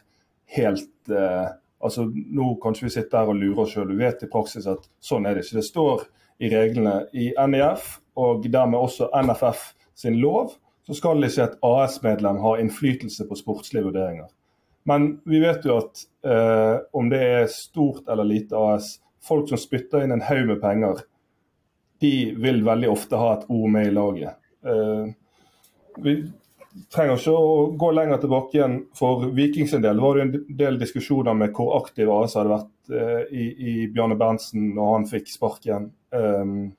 [0.57, 1.47] helt eh,
[1.83, 3.89] altså Nå kanskje vi sitter her og lurer oss sjøl.
[3.91, 5.59] Vi vet i praksis at sånn er det ikke.
[5.59, 6.05] Det står
[6.43, 10.55] i reglene i NIF og dermed også NFF sin lov,
[10.87, 14.27] så skal ikke et AS-medlem ha innflytelse på sportslige vurderinger.
[14.89, 19.61] Men vi vet jo at eh, om det er stort eller lite AS, folk som
[19.61, 21.05] spytter inn en haug med penger,
[22.03, 24.35] de vil veldig ofte ha et ord med i laget.
[24.67, 25.05] Eh,
[26.03, 26.17] vi
[26.93, 28.77] trenger ikke å gå lenger tilbake igjen.
[28.97, 32.93] For Viking sin del var det en del diskusjoner med hvor aktiv AS hadde vært
[32.93, 35.91] eh, i, i, Bjarne Berntsen når han fikk sparken.
[36.13, 36.71] Um,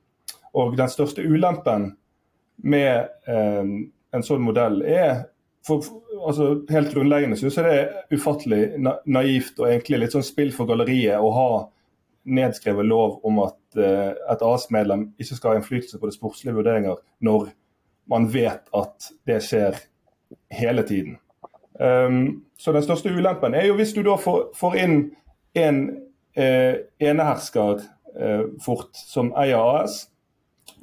[0.54, 1.92] og den største ulempen
[2.62, 3.76] med um,
[4.14, 5.24] en sånn modell er
[5.66, 5.82] for,
[6.20, 10.52] altså, Helt grunnleggende syns jeg det er ufattelig na naivt og egentlig litt sånn spill
[10.54, 11.48] for galleriet å ha
[12.24, 17.00] nedskrevet lov om at uh, et AS-medlem ikke skal ha innflytelse på det sportslige vurderinger,
[17.24, 17.50] når
[18.10, 19.78] man vet at det skjer
[20.52, 21.18] hele tiden.
[21.80, 24.98] Um, så Den største ulempen er jo hvis du da får, får inn
[25.58, 25.78] en
[26.36, 27.82] eh, enehersker
[28.20, 30.04] eh, fort som eier AS,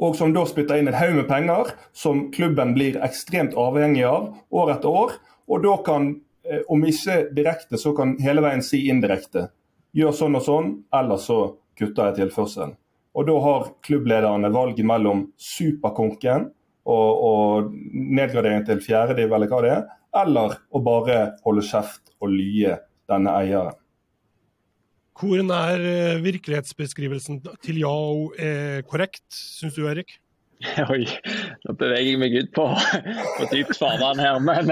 [0.01, 4.31] og som da spytter inn en haug med penger som klubben blir ekstremt avhengig av
[4.49, 5.17] år etter år.
[5.51, 6.13] Og da kan,
[6.47, 9.49] eh, om ikke direkte, så kan hele veien si indirekte.
[9.93, 11.39] Gjør sånn og sånn, eller så
[11.77, 12.77] kutter jeg tilførselen.
[13.11, 16.51] Og da har klubblederne valget mellom superkonken
[16.87, 19.85] og, og nedgradering til fjerdediv, eller hva det er,
[20.21, 22.77] eller å bare holde kjeft og lye
[23.11, 23.77] denne eieren.
[25.21, 30.15] Hvor nær eh, virkelighetsbeskrivelsen til Yao er korrekt, syns du Erik?
[30.93, 31.05] Oi,
[31.65, 32.65] nå beveger jeg meg ut på,
[33.37, 34.37] på dypt farvann her.
[34.43, 34.69] Men,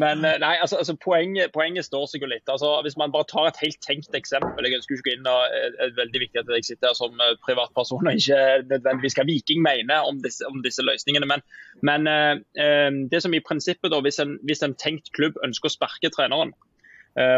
[0.00, 2.46] men nei, altså, altså poenget, poenget, står seg jo litt.
[2.48, 5.30] Altså, hvis man bare tar et helt tenkt eksempel Jeg ønsker ikke å gå inn
[5.32, 9.18] og eh, er veldig viktig at jeg sitter her som eh, privatperson og ikke nødvendigvis
[9.18, 11.28] hva Viking mener om disse, om disse løsningene.
[11.28, 11.44] Men,
[11.84, 15.76] men eh, det som i prinsippet, da, hvis en, hvis en tenkt klubb ønsker å
[15.76, 16.67] sparke treneren, Eh,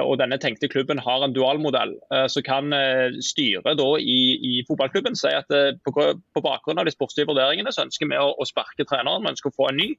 [0.05, 5.19] og denne tenkte klubben har en dualmodell, eh, så kan eh, styret i, i fotballklubben
[5.19, 5.51] si at
[5.87, 9.35] på, på, bakgrunn av de sportslige vurderingene så ønsker vi å, å sparke treneren, vi
[9.35, 9.93] ønsker å få en ny.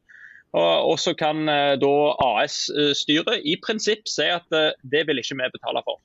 [0.51, 6.01] Og, så kan da AS-styret i prinsipp si at det vil ikke vi betale for.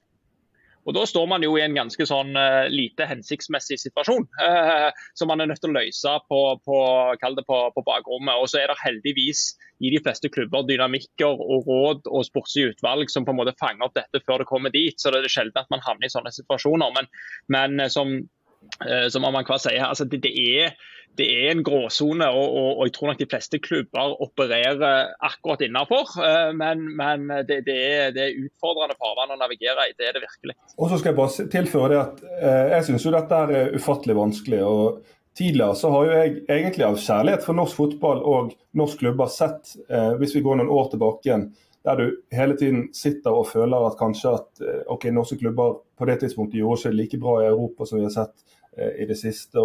[0.86, 5.30] Og Da står man jo i en ganske sånn uh, lite hensiktsmessig situasjon, eh, som
[5.30, 6.78] man er nødt til å løse på, på,
[7.48, 8.38] på, på bakrommet.
[8.38, 9.48] Og så er det heldigvis
[9.82, 13.88] i de fleste klubber dynamikker og råd og sportslige utvalg som på en måte fanger
[13.88, 14.94] opp dette før det kommer dit.
[15.00, 16.94] Så det er sjelden at man havner i sånne situasjoner.
[16.94, 17.10] Men,
[17.52, 18.14] men uh, som,
[19.10, 20.74] som Amankwa sier, altså det, det er
[21.16, 25.64] det er en gråsone, og, og, og, jeg tror nok de fleste klubber opererer akkurat
[25.64, 26.12] innafor.
[26.20, 29.94] Eh, men, men det, det, er, det, er, utfordrende farvann å navigere i.
[29.96, 30.56] Det er det virkelig.
[30.76, 34.64] Og så skal Jeg bare tilføre det at eh, jeg syns dette er ufattelig vanskelig.
[34.64, 39.28] og Tidligere så har jo jeg egentlig av kjærlighet for norsk fotball og norsk klubber
[39.32, 41.50] sett, eh, hvis vi går noen år tilbake igjen,
[41.86, 46.08] der du hele tiden sitter og føler at kanskje at eh, ok, norske klubber på
[46.08, 49.16] det tidspunktet gjorde ikke like bra i Europa som vi har sett eh, i det
[49.20, 49.62] siste.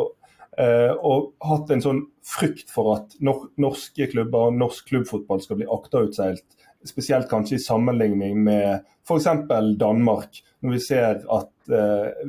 [0.60, 5.69] Eh, og hatt en sånn frykt for at norske klubber og norsk klubbfotball skal bli
[5.71, 6.43] akterutseilt.
[6.88, 9.30] Spesielt kanskje i sammenligning med f.eks.
[9.80, 12.26] Danmark, når vi ser at eh,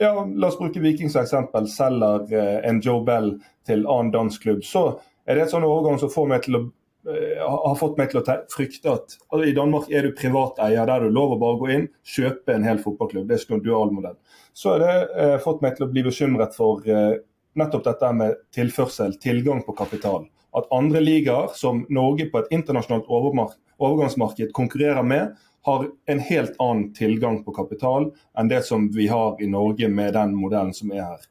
[0.00, 1.68] ja, La oss bruke Viking som eksempel.
[1.68, 3.34] Selger eh, en Joe Bell
[3.68, 4.64] til annen dansk klubb.
[4.64, 4.88] Så
[5.26, 6.64] er det et sånn overgang som får meg til å
[7.06, 11.06] har fått meg til å frykte at altså, i Danmark er du privat eier, der
[11.06, 13.28] du lov å bare gå inn, kjøpe en hel fotballklubb.
[13.28, 14.16] Det er ikke noen dualmodell.
[14.56, 17.18] Så har det eh, fått meg til å bli bekymret for eh,
[17.56, 20.26] nettopp dette med tilførsel, tilgang på kapital.
[20.56, 25.34] At andre ligaer som Norge på et internasjonalt overgangsmarked konkurrerer med,
[25.66, 30.14] har en helt annen tilgang på kapital enn det som vi har i Norge med
[30.14, 31.24] den modellen som er her.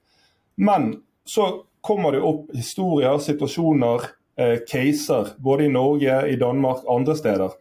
[0.60, 4.14] Men så kommer det opp historier, situasjoner, eh,
[4.68, 7.54] caser, både i Norge, i Danmark, andre steder,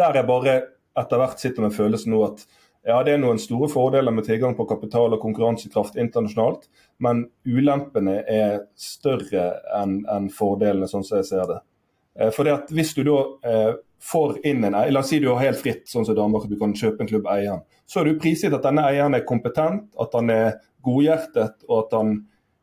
[0.00, 0.54] der jeg bare
[0.96, 2.46] etter hvert sitter med følelsen nå at
[2.86, 6.64] ja, det er noen store fordeler med tilgang på kapital og konkurransekraft internasjonalt,
[7.04, 11.58] men ulempene er større enn en fordelene, sånn som jeg ser det.
[12.16, 15.28] Eh, for at Hvis du da eh, får inn en eier, La oss si du
[15.28, 17.60] har helt fritt, sånn som Danmark, du kan kjøpe en klubb eieren.
[17.84, 21.98] Så er du prisgitt at denne eieren er kompetent, at han er godhjertet og at
[21.98, 22.16] han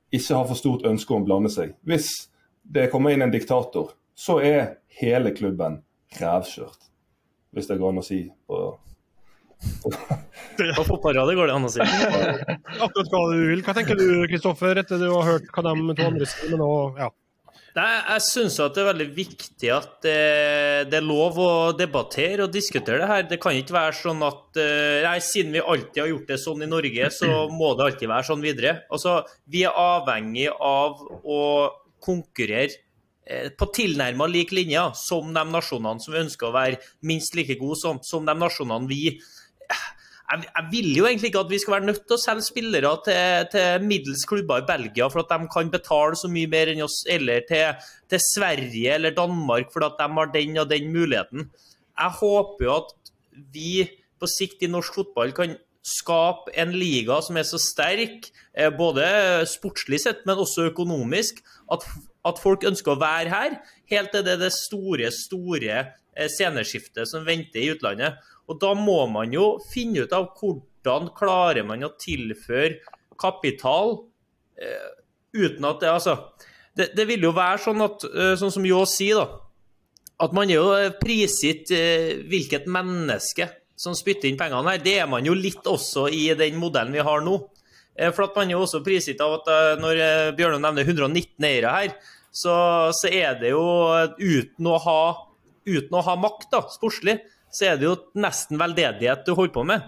[0.10, 1.76] ikke har for stort ønske om å blande seg.
[1.86, 2.32] Hvis
[2.73, 5.82] det kommer inn en diktator, så er hele klubben
[6.19, 6.91] rævkjørt.
[7.56, 8.65] Hvis det går an å si på
[10.77, 11.82] på fotballradio går det an å si.
[12.86, 13.63] Akkurat hva du vil.
[13.65, 16.62] Hva tenker du Kristoffer, etter du har hørt hva de to andre sier?
[16.99, 17.10] Ja.
[17.77, 20.13] Nei, jeg syns det er veldig viktig at det,
[20.89, 23.25] det, er lov å debattere og diskutere det her.
[23.30, 26.65] Det kan ikke være sånn at eh, nei, siden vi alltid har gjort det sånn
[26.65, 28.73] i Norge, så må det alltid være sånn videre.
[28.89, 31.41] Altså, Vi er avhengig av å
[32.03, 32.75] konkurrere
[33.25, 37.79] eh, på tilnærma lik linje som de nasjonene som ønsker å være minst like gode
[37.81, 39.03] som, som de nasjonene vi
[40.27, 42.89] jeg, jeg, vil jo egentlig ikke at vi skal være nødt til å selge spillere
[43.05, 46.83] til, til middels klubber i Belgia for at de kan betale så mye mer enn
[46.83, 51.47] oss, eller til, til Sverige eller Danmark for at de har den og den muligheten.
[51.97, 53.13] Jeg håper jo at
[53.53, 53.71] vi
[54.17, 55.55] på sikt i norsk fotball kan
[55.88, 59.06] skape en liga som er så sterk, eh, både
[59.47, 61.39] sportslig sett, men også økonomisk,
[61.71, 61.86] at,
[62.28, 63.56] at folk ønsker å være her,
[63.91, 68.19] helt til det det store, store eh, sceneskiftet som venter i utlandet.
[68.47, 72.78] Og Da må man jo finne ut av hvordan klarer man å tilføre
[73.19, 73.97] kapital
[74.60, 74.91] eh,
[75.36, 76.17] uten at det altså,
[76.78, 79.41] det, det, vil jo være sånn at, eh, sånn som Ljå sier, da,
[80.23, 84.81] at man er jo prisgitt eh, hvilket menneske som spytter inn pengene her.
[84.83, 87.37] Det er man jo litt også i den modellen vi har nå.
[87.97, 91.47] Eh, for at man er jo også prisgitt av at eh, når eh, nevner 119
[91.49, 91.95] eiere her,
[92.31, 92.55] så,
[92.93, 93.63] så, er det jo
[94.19, 95.01] uten å ha,
[95.65, 97.19] uten å ha makt da, sportslig,
[97.53, 99.85] så er det jo nesten veldedighet du holder på med.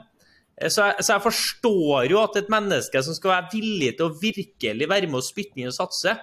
[0.60, 4.16] Så jeg, så jeg, forstår jo at et menneske som skal være villig til å
[4.20, 6.16] virkelig være med og spytte inn og satse,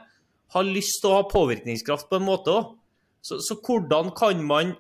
[0.52, 2.74] har lyst til å ha påvirkningskraft på en måte òg.
[3.26, 4.74] Så, så, hvordan kan man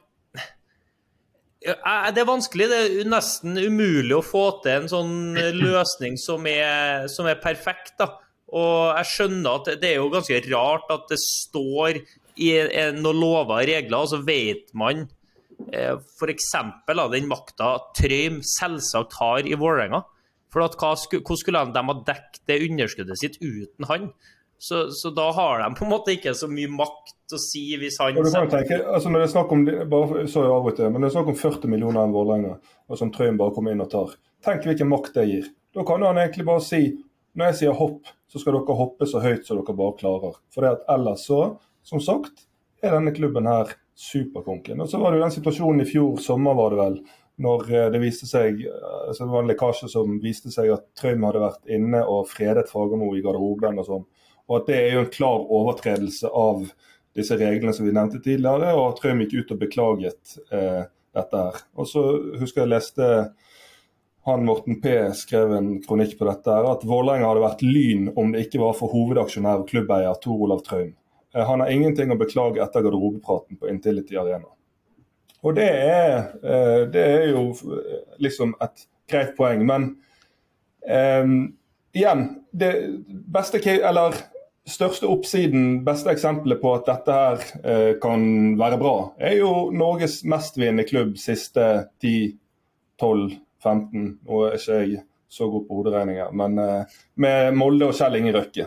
[1.66, 5.16] Det er vanskelig, det er nesten umulig å få til en sånn
[5.66, 7.96] løsning som er, som er perfekt.
[7.98, 8.12] da.
[8.54, 12.00] Og jeg skjønner at det er jo ganske rart at det står
[12.36, 12.50] i
[12.94, 15.06] noen lover og regler, og så vet man
[15.72, 16.52] Eh, f.eks.
[17.12, 20.02] den makta Trøim selvsagt har i Vålerenga.
[20.52, 24.10] For hva, Hvordan skulle de ha dekket det underskuddet sitt uten han?
[24.58, 27.98] Så, så, da har de på en måte ikke så mye makt å si hvis
[28.00, 28.16] han
[28.48, 31.32] tenke, altså når det er snakk om bare, så jeg det, men det er snakk
[31.32, 32.54] om 40 millioner enn Vålerenga,
[32.88, 34.14] og som Trøim bare kommer inn og tar.
[34.46, 35.50] Tenk hvilken makt det gir.
[35.76, 36.82] Da kan han egentlig bare si
[37.36, 40.38] når jeg sier hopp, så skal dere hoppe så høyt som dere bare klarer.
[40.54, 41.40] For det at ellers så,
[41.84, 42.46] som sagt,
[42.80, 44.80] er denne klubben her superkonken.
[44.80, 46.98] Og så var det jo den situasjonen i fjor sommer, var det vel,
[47.44, 51.24] når eh, det viste seg altså det var en lekkasje som viste seg at Trøim
[51.28, 54.06] hadde vært inne og fredet Fagermo i garderoben og sånn.
[54.46, 56.68] Og at det er jo en klar overtredelse av
[57.16, 60.84] disse reglene som vi nevnte tidligere, og at Trøim gikk ut og beklaget eh,
[61.16, 61.62] dette her.
[61.80, 62.04] Og så
[62.40, 63.10] husker jeg leste
[64.26, 68.32] han Morten P skrev en kronikk på dette, her, at Vålerenga hadde vært lyn om
[68.34, 70.96] det ikke var for hovedaksjonær og klubbeier Tor Olav Trøim.
[71.34, 74.50] Eh, han har ingenting å beklage etter garderobepraten på Intility Arena.
[75.46, 79.62] Og det er, eh, det er jo eh, liksom et greit poeng.
[79.66, 79.92] Men
[81.22, 81.36] um,
[81.94, 82.72] igjen, det
[83.06, 84.16] beste, eller
[84.66, 88.20] største oppsiden, beste eksempelet på at dette her uh, kan
[88.58, 94.18] være bra, er jo Norges mestvinnende klubb siste 10-12-15.
[94.26, 96.84] Nå er ikke jeg så god på hoderegninger, men uh,
[97.22, 98.66] med Molde og Kjell Inge Røkke.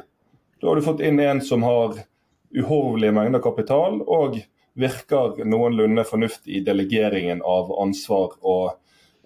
[0.59, 1.89] Da har du fått inn en som har
[2.55, 4.39] uhorvelige mengder kapital, og
[4.79, 8.29] virker noenlunde fornuftig i delegeringen av ansvar.
[8.41, 8.71] og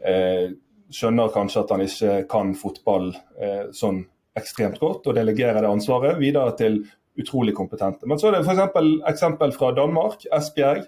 [0.06, 0.52] eh,
[0.94, 4.04] skjønner kanskje at han ikke kan fotball eh, sånn
[4.40, 6.82] ekstremt godt, og delegerer det ansvaret videre til
[7.20, 8.08] utrolig kompetente.
[8.10, 8.80] Men så er det f.eks.
[9.10, 10.88] eksempel fra Danmark, Esbjerg.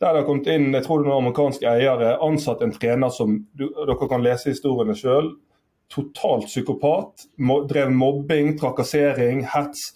[0.00, 3.36] Der det har kommet inn jeg tror det noen amerikanske eiere, ansatt en trener som
[3.52, 5.34] du, dere kan lese historiene sjøl.
[5.92, 7.26] Totalt psykopat.
[7.38, 9.90] Må, drev mobbing, trakassering, hets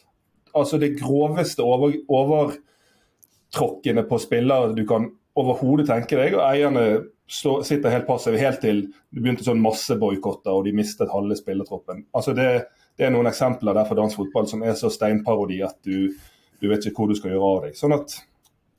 [0.55, 6.37] altså det groveste over, overtråkkene på spillere du kan overhodet tenke deg.
[6.39, 6.85] og Eierne
[7.27, 12.05] stå, sitter helt passive helt til det begynte sånn masseboikotter og de mistet halve spillertroppen.
[12.15, 12.51] Altså det,
[12.99, 16.15] det, er noen eksempler der for dansk fotball som er så steinparodi at du,
[16.63, 17.77] du vet ikke hvor du skal gjøre av deg.
[17.79, 18.17] Sånn at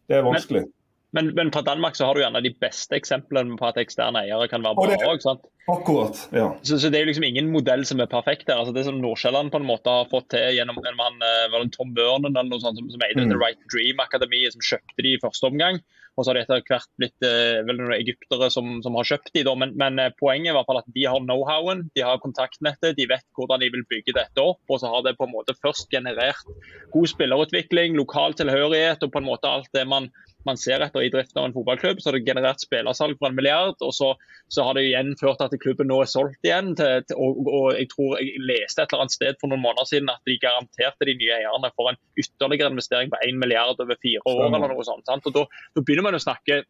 [0.09, 0.65] det er vanskelig.
[0.65, 0.73] Men
[1.15, 4.49] men, men, fra Danmark så har du gjerne de beste eksemplene på at eksterne eiere
[4.51, 5.27] kan være bra òg.
[5.71, 6.49] Akkurat, ja.
[6.59, 8.59] Så, så, det er liksom ingen modell som er perfekt der.
[8.59, 11.95] Altså det som Nordsjælland på en måte har fått til gjennom en mann, eh, Tom
[11.95, 13.31] Vernon eller noe sånt, som, som eide mm.
[13.31, 15.79] The Right Dream Akademiet, som kjøpte de i første omgang.
[16.15, 19.33] Og så har det etter hvert blitt eh, vel noen egyptere som, som, har kjøpt
[19.35, 19.55] de da.
[19.59, 22.95] Men, men, eh, poenget er i hvert fall at de har know-howen, de har kontaktnettet,
[22.95, 24.61] de vet hvordan de vil bygge dette opp.
[24.69, 26.47] Og så har det på en måte først generert
[26.95, 30.07] god spillerutvikling, lokal tilhørighet og på en måte alt det man
[30.47, 32.01] man ser etter i driften av en fotballklubb.
[32.01, 34.11] Så har det generert spillersalg for en milliard, og så,
[34.53, 36.73] så har det igjen ført til at klubben nå er solgt igjen.
[36.79, 39.89] Til, til, og, og, jeg tror jeg leste et eller annet sted for noen måneder
[39.89, 44.01] siden at de garanterte de nye eierne for en ytterligere investering på 1 milliard over
[44.01, 44.47] fire år.
[44.51, 45.09] eller noe sånt.
[45.15, 46.63] Og Da, da begynner man å snakke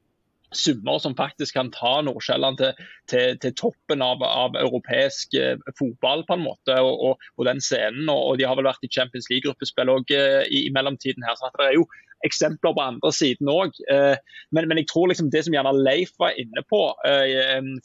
[0.55, 6.25] summer som faktisk kan ta Nordsjælland til, til, til, toppen av, av, europeisk eh, fotball
[6.27, 8.09] på en måte, og, og, og den scenen.
[8.09, 11.25] Og, og, De har vel vært i Champions League-gruppespill òg eh, i, i, mellomtiden.
[11.27, 11.87] her, så Det er jo
[12.25, 13.77] eksempler på andre siden òg.
[13.91, 14.15] Eh,
[14.55, 16.81] men, men, jeg tror liksom det som gjerne Leif var inne på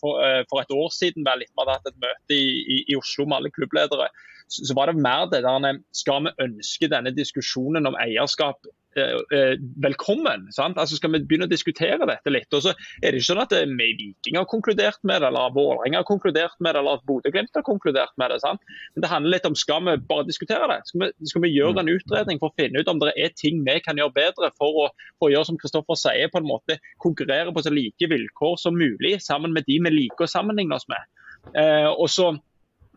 [0.00, 2.98] for, for, et år siden, vel, at vi hadde hatt et møte i, i, i
[2.98, 4.08] Oslo med alle klubbledere,
[4.50, 9.54] så, var det mer det der Skal vi ønske denne diskusjonen om eierskap Eh, eh,
[9.82, 10.48] velkommen.
[10.52, 10.78] Sant?
[10.78, 12.50] Altså Skal vi begynne å diskutere dette litt?
[12.56, 15.54] Og så er det ikke sånn at eh, vi Viking har konkludert med det, eller
[15.54, 18.40] Vålerenga har konkludert med det, eller at Bodø-Glimt har konkludert med det.
[18.42, 18.64] Sant?
[18.96, 20.80] Men det handler litt om skal vi bare diskutere det?
[20.90, 23.62] Skal vi, skal vi gjøre en utredning for å finne ut om det er ting
[23.68, 26.80] vi kan gjøre bedre for å, for å gjøre som Kristoffer sier, på en måte
[27.04, 30.90] konkurrere på så like vilkår som mulig sammen med de vi liker å sammenligne oss
[30.90, 31.06] med.
[31.54, 32.32] Eh, og så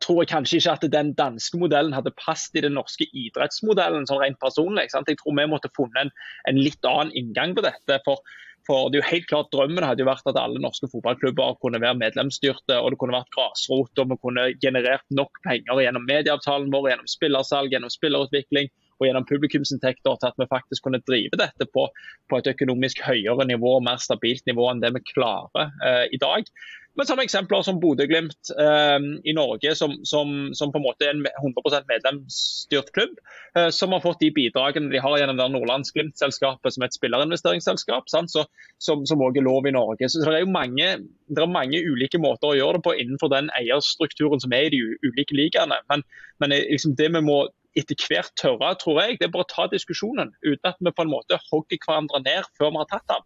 [0.03, 4.21] tror jeg kanskje ikke at den danske modellen hadde passet i den norske idrettsmodellen sånn
[4.23, 4.89] rent personlig.
[4.91, 5.09] Sant?
[5.09, 6.15] Jeg tror vi måtte funnet en,
[6.49, 7.99] en, litt annen inngang på dette.
[8.05, 8.21] For,
[8.67, 11.81] for, det er jo helt klart Drømmen hadde jo vært at alle norske fotballklubber kunne
[11.83, 16.71] være medlemsstyrte, og det kunne vært grasrot, og vi kunne generert nok penger gjennom medieavtalen
[16.73, 21.67] vår, gjennom spillersalg, gjennom spillerutvikling og gjennom publikumsinntekter til at vi faktisk kunne drive dette
[21.73, 21.88] på,
[22.29, 26.21] på et økonomisk høyere nivå og mer stabilt nivå enn det vi klarer eh, i
[26.21, 26.49] dag.
[26.95, 31.15] Men som eksempler som Bodø-Glimt eh, i Norge, som, som, som, på en måte er
[31.15, 33.15] en 100% medlemsstyrt klubb,
[33.58, 38.13] eh, som har fått de bidragene de har gjennom Nordlands Glimt-selskapet, som er et spillerinvesteringsselskap?
[38.13, 38.45] Så,
[38.77, 40.10] som, som også er lov i Norge.
[40.10, 40.91] Så det er jo mange,
[41.34, 44.84] er mange ulike måter å gjøre det på innenfor den eierstrukturen som er i de
[45.08, 45.82] ulike ligaene.
[45.89, 46.06] Men,
[46.43, 47.41] men eh, liksom det vi må
[47.79, 51.05] etter hvert tørre, tror jeg, det er bare å ta diskusjonen uten at vi på
[51.05, 53.25] en måte hogger hverandre ned før vi har tatt den.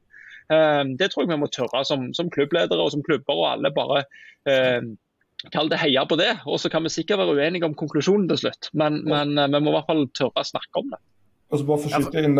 [0.55, 3.73] Ehm, det tror jeg vi må tørre som, som klubbledere og som klubber og alle
[3.75, 4.05] bare
[4.47, 4.81] eh,
[5.53, 6.31] Kall det heia på det.
[6.49, 9.59] Og så kan vi sikkert være uenige om konklusjonen til slutt, men, men eh, vi
[9.61, 10.97] må i hvert fall tørre å snakke om det.
[11.47, 12.39] Altså bare for å skyte inn,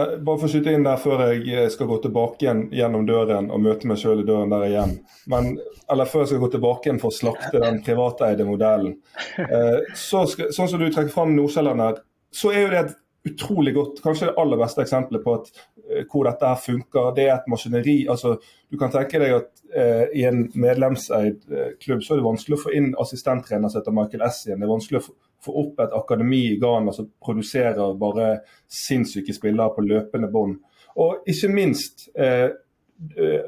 [0.52, 4.02] skyte inn der før jeg eh, skal gå tilbake igjen gjennom døren og møte meg
[4.02, 4.98] sjøl i døren der igjen.
[5.32, 5.54] Men,
[5.88, 8.98] eller før jeg skal gå tilbake igjen for å slakte den privateide modellen.
[9.40, 12.02] Eh, så skal, sånn som du trekker fram Nordsjælland her,
[12.36, 12.96] så er jo det et
[13.28, 15.50] utrolig godt, kanskje det aller beste eksempelet på at,
[15.88, 17.12] uh, hvor dette her funker.
[17.16, 17.98] Det er et maskineri.
[18.10, 18.38] altså
[18.72, 22.58] Du kan tenke deg at eh, i en medlemseid uh, klubb så er det vanskelig
[22.58, 24.60] å få inn assistenttrener som heter Michael Essien.
[24.60, 28.40] Det er vanskelig å få, få opp et akademi i Ghana som produserer bare
[28.72, 30.58] sinnssyke spillere på løpende bånd.
[30.98, 32.08] Og ikke minst,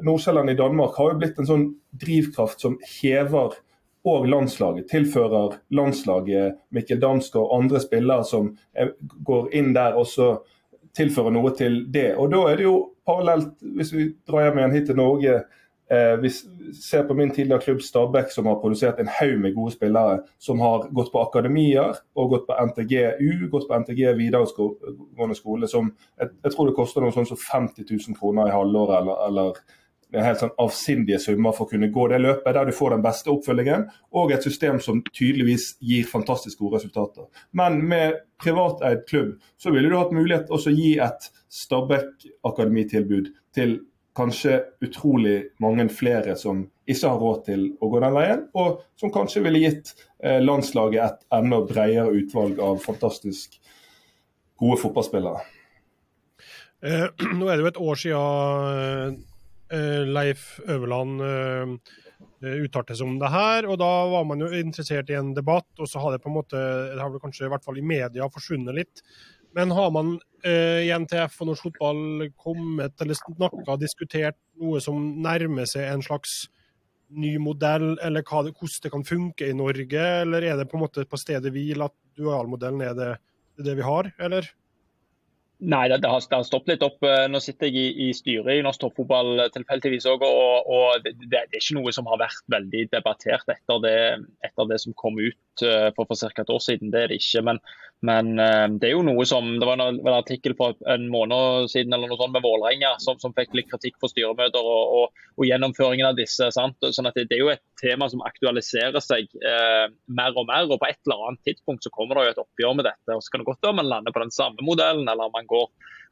[0.02, 1.66] Nordsjælland i Danmark har jo blitt en sånn
[1.98, 3.56] drivkraft som hever
[4.06, 4.86] og landslaget.
[4.88, 8.52] Tilfører landslaget Mikkel Damsgaard og andre spillere som
[9.26, 10.30] går inn der og så
[10.96, 12.14] tilfører noe til det.
[12.16, 12.76] Og Da er det jo
[13.06, 15.34] parallelt, hvis vi drar hjem igjen hit til Norge,
[15.90, 16.30] eh, vi
[16.76, 20.60] ser på min tidligere klubb Stabæk, som har produsert en haug med gode spillere som
[20.64, 26.32] har gått på akademier og gått på NTGU, gått på NTG videregående skole, som jeg,
[26.44, 29.62] jeg, tror det koster noe sånn som 50 000 kroner i halvåret eller, eller
[30.18, 33.30] helt sånn avsindige summer for å kunne gå det løpet, der du får den beste
[33.32, 37.28] oppfølgingen, og et system som tydeligvis gir fantastisk gode resultater.
[37.56, 43.78] Men med privateid klubb så ville du hatt mulighet også gi et Stabæk-akademitilbud til
[44.20, 49.12] kanskje utrolig mange flere som ikke har råd til å gå den veien, og som
[49.14, 53.56] kanskje ville gitt eh, landslaget et enda bredere utvalg av fantastisk
[54.60, 55.42] gode fotballspillere.
[56.84, 59.20] Eh, nå er det jo et år siden
[59.70, 61.74] Eh, Leif Øverland eh,
[62.42, 63.68] eh, uttalte seg om det her.
[63.70, 66.38] og Da var man jo interessert i en debatt, og så har det på en
[66.40, 69.04] måte, det har vel kanskje i hvert fall i media forsvunnet litt.
[69.56, 70.14] Men har man
[70.46, 76.04] eh, i NTF og norsk fotball kommet eller snakka diskutert noe som nærmer seg en
[76.06, 76.44] slags
[77.10, 80.06] ny modell, eller hva, hvordan det kan funke i Norge?
[80.22, 83.12] Eller er det på en måte på stedet hvil at dualmodellen er det,
[83.58, 84.46] det vi har, eller?
[85.60, 87.02] Nei, det, det, har, det, har, stoppet litt opp.
[87.04, 91.04] Eh, nå sitter jeg i, i styret i norsk toppfotball eh, tilfeldigvis òg, og, og
[91.04, 93.98] det, det, er ikke noe som har vært veldig debattert etter det,
[94.46, 96.42] etter det som kom ut uh, for, for ca.
[96.42, 96.90] et år siden.
[96.92, 97.42] Det er det ikke.
[97.46, 97.60] Men,
[98.06, 101.68] men uh, det er jo noe som Det var en, en, artikkel for en måned
[101.72, 105.26] siden eller noe sånt med Vålerenga som, som, fikk litt kritikk for styremøter og, og,
[105.36, 106.50] og gjennomføringen av disse.
[106.56, 106.78] Sant?
[106.80, 110.66] Sånn at det, er jo et tema som aktualiserer seg eh, mer og mer.
[110.68, 113.14] og På et eller annet tidspunkt så kommer det jo et oppgjør med dette.
[113.14, 115.68] og Så kan det godt være man lander på den samme modellen, eller man går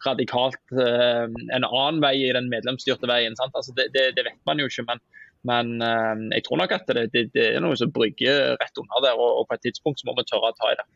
[0.07, 3.37] radikalt eh, en annen vei i den medlemsstyrte veien.
[3.48, 4.87] Altså det, det, det, vet man jo ikke.
[4.88, 5.02] men,
[5.46, 9.18] men uh, jeg tror nok at det, det, er noe som brygger rett under der,
[9.18, 10.88] og, og, på et tidspunkt så må vi tørre å ta i det.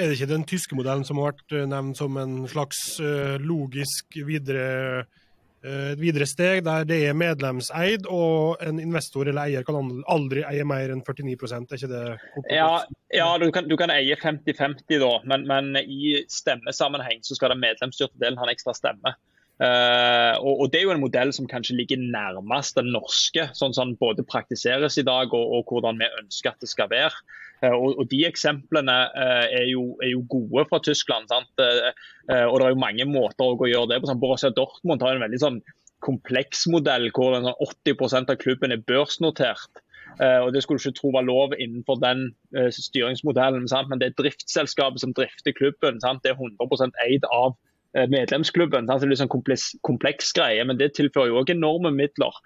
[0.00, 2.78] Er det ikke den tyske modellen som har vært eh, nevnt som en slags
[3.44, 5.04] logisk videre
[5.60, 10.64] et videre steg der det er medlemseid, og en investor eller eier kan aldri eie
[10.64, 12.04] mer enn 49 er ikke det?
[12.54, 12.70] Ja,
[13.12, 17.60] ja du, kan, du, kan, eie 50-50, da, men, men, i stemmesammenheng så skal den
[17.60, 19.14] medlemsstyrte delen ha en ekstra stemme.
[19.60, 23.74] Uh, og, og, Det er jo en modell som kanskje ligger nærmest den norske, sånn
[23.76, 27.12] som den både praktiseres i dag og, og, hvordan vi ønsker at det skal være.
[27.60, 31.28] Uh, og, De eksemplene uh, er, jo, er, jo, gode fra Tyskland.
[31.28, 31.68] og Det
[32.30, 34.08] er jo mange måter å gjøre det på.
[34.08, 35.62] Sånn, Borussia Dortmund har en veldig sånn
[36.00, 39.84] kompleks modell hvor sånn 80% av klubben er børsnotert.
[40.20, 42.30] Og Det skulle du ikke tro var lov innenfor den
[42.74, 43.92] styringsmodellen, sant?
[43.92, 46.00] men det er driftsselskapet som drifter klubben.
[46.00, 46.24] Sant?
[46.24, 47.69] Det er 100% eid av Eh,
[48.10, 48.86] medlemsklubben.
[48.86, 52.36] Det er litt sånn kompleks, kompleks, greie, men det tilfører jo også enorme midler.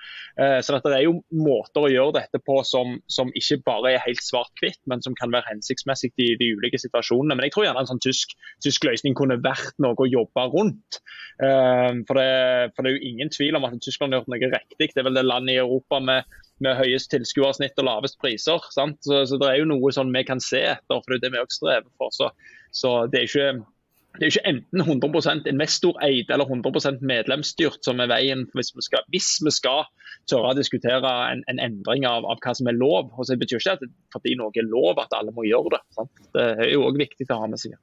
[0.40, 4.05] Eh, så det er jo måter å gjøre dette på som, som ikke bare er
[4.07, 7.36] helt svart-hvitt, men som kan være hensiktsmessig i de ulike situasjonene.
[7.36, 8.32] Men jeg tror gjerne en sånn tysk,
[8.64, 11.01] tysk løsning kunne vært noe å jobbe rundt.
[11.42, 14.51] Eh, for det, for det, er jo ingen tvil om at Tyskland har gjort noe
[14.57, 14.90] riktig.
[14.95, 18.64] Det er vel det landet i Europa med, med høyest tilskuersnitt og lavest priser.
[18.72, 21.34] Så, så, det er jo noe sånn vi kan se etter, for det er det
[21.36, 22.16] vi også strever for.
[22.16, 22.32] Så,
[22.74, 23.74] så det er ikke
[24.15, 29.03] det er ikke enten 100% investoreid eller 100% medlemsstyrt som er veien hvis vi skal,
[29.11, 29.89] hvis vi skal
[30.31, 33.11] tørre å diskutere en, en endring av, av, hva som er lov.
[33.19, 33.83] Og så betyr ikke at
[34.15, 35.83] fordi noe er lov at alle må gjøre det.
[35.99, 36.23] Sant?
[36.37, 37.75] Det er jo òg viktig å ha med seg.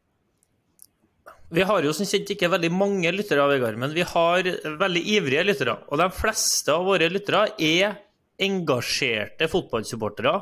[1.51, 4.47] Vi har jo som kjent ikke veldig mange lyttere, Vegard, men vi har
[4.79, 5.75] veldig ivrige lyttere.
[5.91, 7.97] Og de fleste av våre lyttere er
[8.41, 10.37] engasjerte fotballsupportere.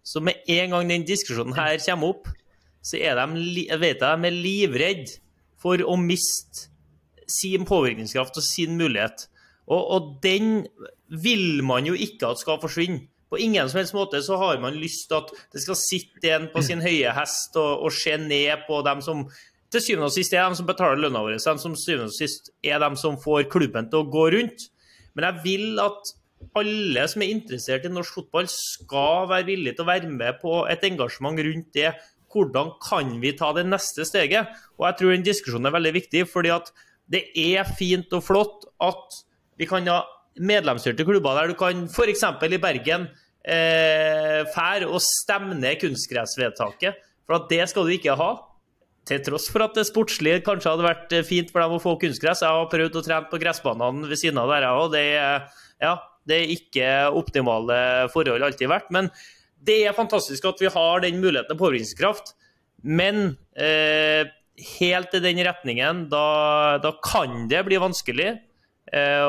[0.00, 2.32] Så med en gang den diskusjonen her kommer opp,
[2.88, 5.18] så er de, vet jeg, de er livredde
[5.60, 6.68] for å miste
[7.28, 9.26] sin påvirkningskraft og sin mulighet.
[9.68, 10.64] Og, og, den
[11.08, 13.04] vil man jo ikke at skal forsvinne.
[13.28, 16.46] På ingen som helst måte så har man lyst til at det skal sitte en
[16.48, 19.26] på sin høye hest og, og se ned på dem som
[19.68, 22.48] til syvende og sist er dem som betaler lønna vår, dem som syvende og sist
[22.64, 24.70] er dem som får klubben til å gå rundt.
[25.12, 26.14] Men jeg vil at
[26.56, 30.62] alle som er interessert i norsk fotball, skal være villige til å være med på
[30.72, 31.92] et engasjement rundt det
[32.32, 34.50] hvordan kan vi ta det neste steget?
[34.78, 36.70] Og jeg tror den diskusjonen er veldig viktig, fordi at
[37.08, 39.22] det er fint og flott at
[39.58, 40.02] vi kan ha
[40.38, 42.22] medlemsstyrte klubber der du kan f.eks.
[42.22, 43.08] i Bergen
[43.42, 47.00] eh, fære og stemme ned kunstgressvedtaket.
[47.26, 48.30] For at det skal du ikke ha.
[49.08, 52.44] Til tross for at det sportslige kanskje hadde vært fint for dem å få kunstgress.
[52.44, 55.04] Jeg har prøvd å trene på gressbanene ved siden av der, og det,
[55.80, 55.94] ja,
[56.28, 57.78] det er ikke optimale
[58.12, 58.90] forhold alltid vært.
[58.92, 59.08] Men
[59.64, 62.34] det er fantastisk at vi har den muligheten til påvirkningskraft,
[62.86, 64.30] men eh,
[64.78, 68.32] helt i den retningen, da, da, kan det bli vanskelig.
[68.92, 69.28] Eh,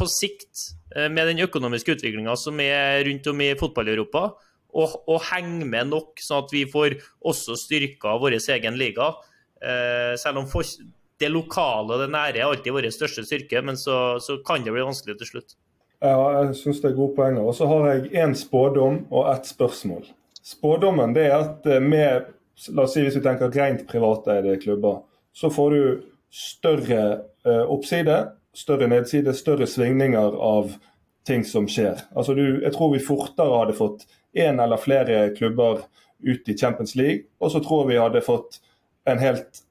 [0.00, 4.30] på sikt, eh, med den økonomiske utviklinga som er rundt om i fotball-Europa,
[4.70, 6.94] å henge med nok, sånn at vi får
[7.26, 9.08] også styrka vår egen liga.
[9.58, 10.62] Eh, selv om for,
[11.20, 14.72] det lokale og det nære er alltid vår største styrke, men så, så kan det
[14.72, 15.56] bli vanskelig til slutt.
[16.00, 17.44] Ja, jeg syns det er gode poenger.
[17.44, 20.06] Og så har jeg én spådom og ett spørsmål.
[20.40, 22.30] Spådommen det er at eh, med
[22.68, 25.82] la oss si hvis vi tenker rent privateide klubber, så får du
[26.32, 27.02] større
[27.46, 28.16] eh, oppside,
[28.56, 30.74] større nedside, større svingninger av
[31.28, 32.00] ting som skjer.
[32.16, 35.84] Altså du, jeg tror vi fortere hadde fått én eller flere klubber
[36.20, 38.60] ut i Champions League, og så tror vi hadde fått
[39.08, 39.62] en helt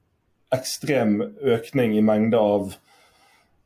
[0.54, 2.74] ekstrem økning i mengde av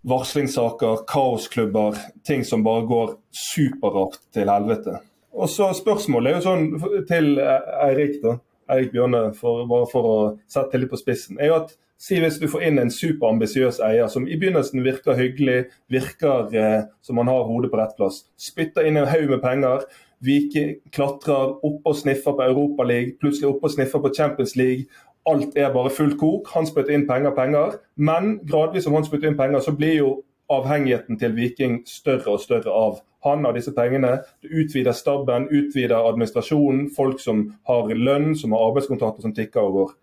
[0.08, 4.98] varslingssaker, kaosklubber, ting som bare går superrart til helvete.
[5.34, 8.36] Og så Spørsmålet er jo sånn til Eirik da,
[8.70, 10.18] Eirik Bjørne, for, bare for å
[10.50, 11.40] sette litt på spissen.
[11.40, 11.74] er jo at
[12.04, 16.82] Si hvis du får inn en superambisiøs eier som i begynnelsen virker hyggelig, virker eh,
[17.00, 19.86] som han har hodet på rett plass, spytter inn en haug med penger,
[20.24, 24.86] Vike klatrer opp og sniffer på Europaligaen, plutselig opp og sniffer på Champions League,
[25.26, 26.48] alt er bare fullt kok.
[26.54, 27.78] Han spytter inn penger, penger.
[27.96, 30.14] Men gradvis som han spytter inn penger, så blir jo
[30.52, 34.18] avhengigheten til Viking større og større av han av disse pengene.
[34.44, 39.78] Du utvider staben, utvider administrasjonen, folk som har lønn, som har arbeidskontrakter som tikker og
[39.78, 39.94] går.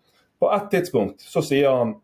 [0.42, 2.00] På ett tidspunkt så sier han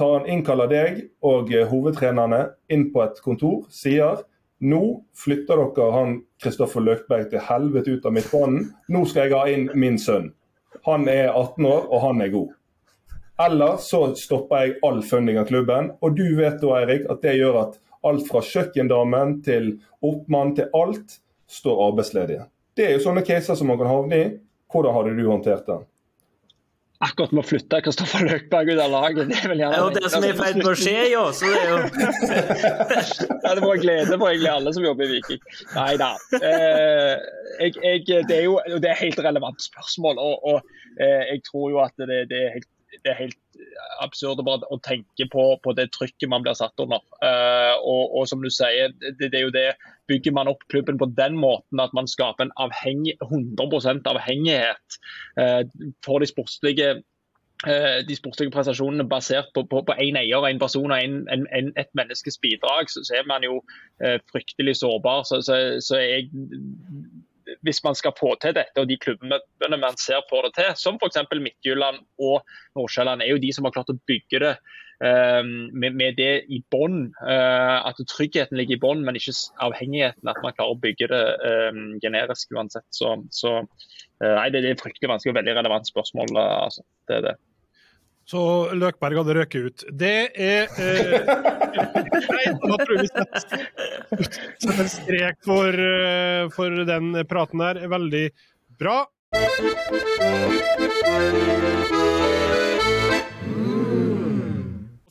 [0.00, 4.22] tar han innkaller deg og hovedtrenerne inn på et kontor, sier
[4.62, 8.70] nå flytter dere han Kristoffer Løkberg til helvete ut av midtbanen.
[8.88, 10.30] Nå skal jeg ha inn min sønn.
[10.86, 12.52] Han er 18 år, og han er god.
[13.42, 15.92] Eller så stopper jeg all funding av klubben.
[16.02, 19.74] Og du vet da, Eirik, at det gjør at alt fra kjøkkendamen til
[20.04, 21.18] oppmann til alt
[21.52, 22.48] står arbeidsledige.
[22.76, 24.28] Det er jo sånne caser som man kan havne i.
[24.72, 25.82] Hvordan hadde du håndtert det?
[27.02, 29.30] akkurat med å flytte Kristoffer Løkberg ut av laget.
[29.30, 30.98] Det er vel gjerne det er jo det som er i ferd med å skje,
[31.10, 31.22] jo.
[31.34, 31.78] Så det er jo
[33.44, 35.40] ja, Det må jeg glede for egentlig alle som jobber i Viking.
[35.74, 36.10] Nei da.
[36.38, 37.14] Eh,
[37.62, 40.22] det er jo det er helt relevant spørsmål.
[40.22, 42.70] Og, og eh, jeg tror jo at det, det, er helt,
[43.00, 43.38] det er helt
[44.02, 47.02] absurd å, tenke på, på, det trykket man blir satt under.
[47.22, 49.68] Uh, og, og, som du sier, det, det, er jo det
[50.10, 55.00] Bygger man opp klubben på den måten at man skaper en avheng, 100 avhengighet
[55.40, 55.62] uh,
[56.04, 56.90] for de sportslige
[57.66, 61.46] eh, de sportslige prestasjonene basert på, på, på en eier, en person og en, en,
[61.54, 63.60] en, et menneskes bidrag, så, så er man jo
[64.02, 65.22] eh, fryktelig sårbar.
[65.28, 66.26] Så, så, så jeg,
[67.62, 69.38] hvis man skal få til dette, og de klubbene
[69.80, 71.20] man ser får det til, som f.eks.
[71.32, 72.42] Midtjylland og
[72.78, 76.62] Nordsjælland, er jo de som har klart å bygge det uh, med, med, det i
[76.74, 77.12] bånn.
[77.22, 80.30] Uh, at tryggheten ligger i bånn, men ikke avhengigheten.
[80.30, 82.88] At man klarer å bygge det uh, generisk uansett.
[82.94, 83.60] Så, så
[84.22, 86.36] nei, det, er fryktelig vanskelig og veldig relevant spørsmål.
[86.38, 86.86] altså.
[87.10, 87.38] Det er det.
[88.28, 88.42] Så
[88.78, 89.84] Løkberg hadde røket ut.
[89.98, 91.30] Det er eh,
[92.32, 97.82] Nei, da tror jeg vi setter en strek for, uh, for den praten her.
[97.92, 98.26] Veldig
[98.78, 99.02] bra.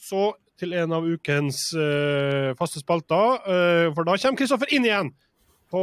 [0.02, 0.24] Så
[0.62, 5.10] til en av ukens eh, faste spalter, eh, for da kommer Kristoffer inn igjen
[5.72, 5.82] på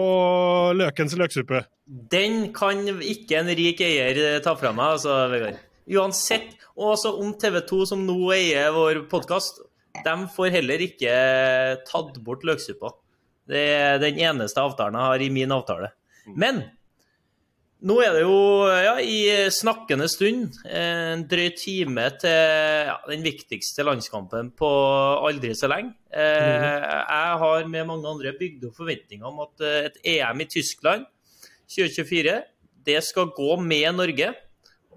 [0.77, 1.65] løkens løksuppe.
[2.13, 5.59] Den kan ikke en rik eier ta fra meg, altså, Vegard.
[5.89, 6.55] Uansett.
[6.79, 9.63] Og altså om TV 2, som nå eier vår podkast,
[10.05, 11.13] de får heller ikke
[11.89, 12.93] tatt bort løksuppa.
[13.49, 15.93] Det er den eneste avtalen jeg har i min avtale.
[16.37, 16.61] Men
[17.79, 23.87] nå er det jo ja, i snakkende stund en drøy time til ja, den viktigste
[23.87, 24.71] landskampen på
[25.25, 25.95] aldri så lenge.
[26.11, 26.67] Eh,
[26.99, 31.07] jeg har med mange andre bygd opp forventninger om at et EM i Tyskland
[31.71, 32.37] 2024
[32.89, 34.33] det skal gå med Norge.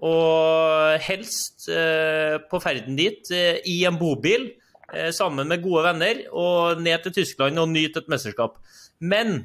[0.02, 4.48] Og helst eh, på ferden dit eh, i en bobil
[4.90, 8.58] eh, sammen med gode venner og ned til Tyskland og nyte et mesterskap.
[9.00, 9.44] Men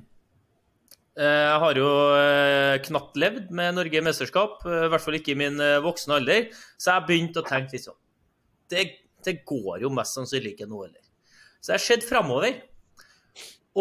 [1.17, 1.87] jeg har jo
[2.85, 6.43] knapt levd med Norge i mesterskap, i hvert fall ikke i min voksne alder,
[6.77, 7.97] så jeg har begynt å tenke litt sånn
[8.69, 8.83] det,
[9.25, 11.01] det, går jo mest sannsynlig ikke nå heller.
[11.57, 12.59] Så jeg har sett framover.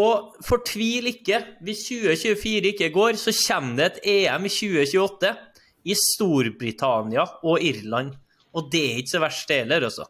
[0.01, 1.43] Og fortvil ikke.
[1.66, 5.35] Hvis 2024 ikke går, så kommer det et EM i 2028
[5.87, 8.14] i Storbritannia og Irland.
[8.57, 10.07] Og det er ikke så verst, det heller, altså.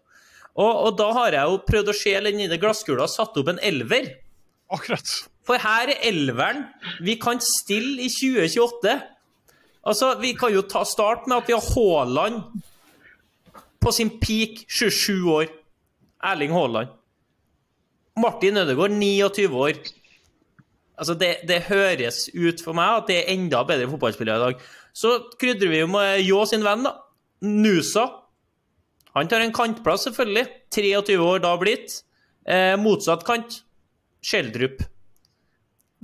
[0.57, 3.51] Og, og, da har jeg jo prøvd å se den i glasskula og satt opp
[3.53, 4.09] en elver.
[4.73, 5.11] Akkurat.
[5.47, 6.65] For her er elveren
[7.05, 8.97] vi kan stille i 2028.
[9.87, 12.41] Altså, Vi kan jo ta start med at vi har Haaland
[13.81, 15.53] på sin peak 27 år.
[16.25, 16.89] Erling Haaland.
[18.17, 19.77] Martin Ødegaard 29 år.
[20.97, 24.67] Altså, det, det, høres ut for meg at det er enda bedre fotballspillere i dag.
[24.97, 26.95] Så krydrer vi jo med Ljå sin venn, da.
[27.45, 28.07] Nusa.
[29.17, 30.47] Han tar en kantplass, selvfølgelig.
[30.73, 31.99] 23 år da blitt.
[32.49, 33.59] Eh, motsatt kant.
[34.25, 34.81] Skjeldrup.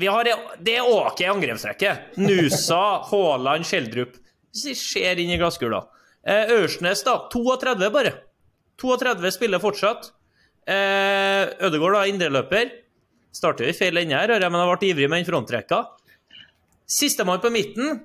[0.00, 0.28] Vi har,
[0.60, 1.94] det er OK angrepsrekke.
[2.20, 4.18] Nusa, Haaland, Skjeldrup.
[4.52, 5.86] Ser inn i glasskula.
[6.28, 7.16] Eh, Ørsnes, da.
[7.32, 8.14] 32 bare.
[8.80, 10.12] 32 spiller fortsatt.
[10.68, 12.76] Eh, Ødegaard, da, indreløper.
[13.32, 15.86] Starter i feil ende her, men har vært ivrig med den frontrekka.
[16.92, 18.02] Sistemann på midten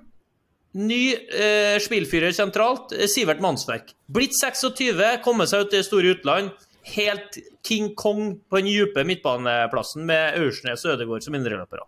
[0.78, 3.95] Ny eh, spillfyrer sentralt, eh, Sivert Mannsverk.
[4.13, 6.51] Blitt 26, kommet seg ut til store utland.
[6.93, 11.88] Helt King Kong på den dype midtbaneplassen med Aursnes og Ødegaard som indreløpere.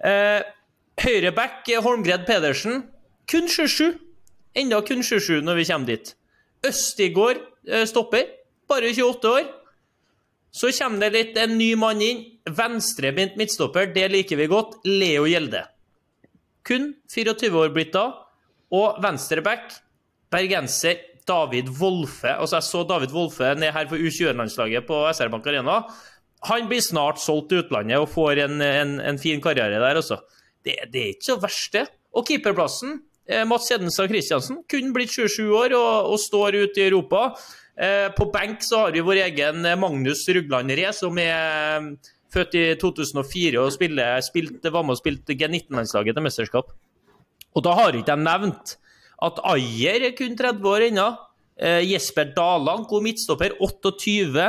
[0.00, 0.40] Eh,
[1.04, 2.86] Høyreback eh, Holmgred Pedersen,
[3.28, 3.98] kun 27.
[4.56, 6.16] Enda kun 27 når vi kommer dit.
[6.66, 8.32] Østigård eh, stopper,
[8.68, 9.52] bare 28 år.
[10.56, 12.24] Så kommer det litt en ny mann inn.
[12.48, 14.78] Venstrebeint midtstopper, det liker vi godt.
[14.88, 15.66] Leo Gjelde.
[16.66, 18.08] Kun 24 år blitt da.
[18.74, 19.76] Og venstreback,
[20.32, 22.30] bergenser David Wolfe.
[22.30, 25.80] Altså, jeg så David Wolfe ned her for U21-landslaget på SR Bank Arena.
[26.46, 30.20] Han blir snart solgt til utlandet og får en, en, en fin karriere der, altså.
[30.66, 31.86] Det, det, er ikke så verst, det.
[32.16, 33.00] Og keeperplassen,
[33.30, 37.28] eh, Mats Hedenstad Christiansen, kun blitt 27 år og, og står ute i Europa.
[37.76, 41.90] Eh, på benk så har vi vår egen Magnus Rugland Re, som er
[42.36, 46.74] født i 2004 og spille, spilt, var med og spilte G19-landslaget til mesterskap.
[47.56, 48.76] Og da har ikke de nevnt
[49.24, 51.08] at Ajer er kun 30 år ennå.
[51.56, 54.46] Eh, Jesper Daland, god midtstopper, 28.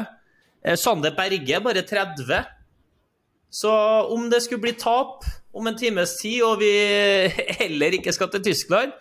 [0.65, 2.43] Eh, Sander Berge, bare 30.
[3.49, 3.71] Så
[4.11, 5.23] om det skulle bli tap
[5.55, 6.71] om en times tid, og vi
[7.61, 8.91] heller ikke skal til Tyskland,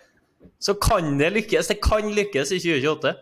[0.59, 1.67] så kan det lykkes.
[1.67, 3.15] Det kan lykkes i 2028.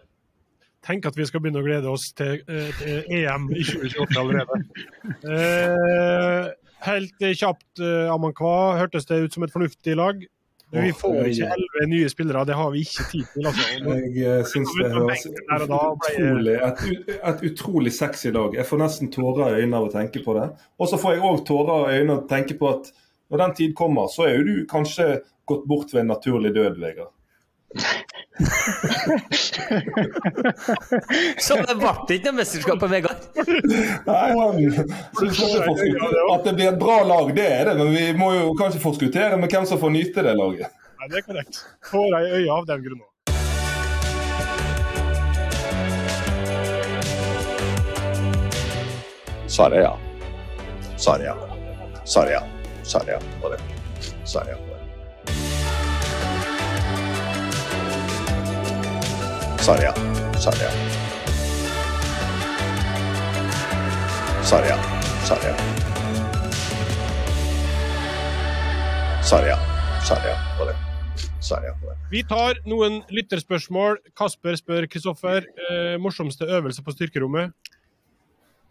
[0.85, 4.61] Tenk at vi skal begynne å glede oss til, eh, til EM i 2028 allerede.
[5.35, 6.51] Eh,
[6.85, 8.77] helt kjapt, eh, Amankwa.
[8.77, 10.21] Hørtes det ut som et fornuftig lag?
[10.75, 13.47] Vi får ikke elleve nye spillere, det har vi ikke tid til.
[13.47, 13.65] Altså.
[13.95, 16.83] Jeg eh, syns det høres utrolig, et,
[17.15, 18.55] et, utrolig sexy lag.
[18.57, 20.49] Jeg får nesten tårer i øynene av å tenke på det.
[20.81, 22.91] Og så får jeg òg tårer i øynene av å tenke på at
[23.33, 26.81] når den tid kommer, så er jo du kanskje gått bort ved en naturlig død,
[26.81, 27.13] Vegard.
[31.39, 33.21] så det ble ikke noe mesterskap på Vegard?
[33.37, 34.57] Nei, han
[35.15, 37.77] syns at det blir et bra lag, det er det.
[37.79, 40.67] Men vi må jo kanskje forskuttere med hvem som får nyte det laget.
[40.99, 41.55] Nei, det er korrekt.
[41.91, 43.11] Tårer i øye av den grunn òg.
[49.47, 49.93] Saraya.
[50.97, 51.35] Saraya.
[52.03, 52.43] Saraya.
[52.83, 53.19] Saraya.
[54.25, 54.74] Saraya.
[59.65, 59.93] Ja.
[60.37, 60.69] Sarja.
[64.45, 64.77] Sarja.
[65.25, 65.55] Sarja.
[71.41, 71.95] Svaret er på det.
[72.11, 73.97] Vi tar noen lytterspørsmål.
[74.17, 77.53] Kasper spør Kristoffer eh, morsomste øvelse på styrkerommet.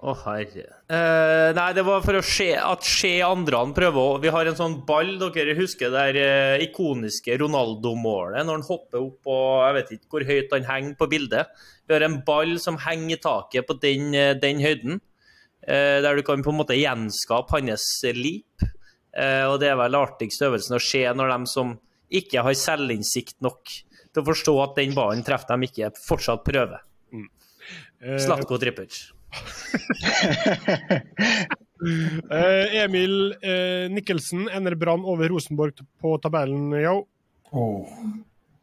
[0.05, 0.65] Å, herre.
[0.93, 4.59] Eh, nei, det var for å se at se han prøver å Vi har en
[4.59, 9.77] sånn ball, dere husker det der eh, ikoniske Ronaldo-målet, når han hopper opp og Jeg
[9.79, 11.65] vet ikke hvor høyt han henger på bildet.
[11.89, 15.01] Vi har en ball som henger i taket på den, eh, den høyden,
[15.65, 18.69] eh, der du kan på en måte gjenskape hans leap.
[19.17, 21.77] Eh, og det er vel artigste øvelsen å se når de som
[22.13, 26.85] ikke har selvinnsikt nok til å forstå at den ballen treffer dem ikke, fortsatt prøver.
[28.05, 29.14] Eh, Slatko Tripic.
[32.31, 37.07] eh, Emil eh, Nikkelsen ender Brann over Rosenborg på tabellen, yo.
[37.55, 37.89] Oh.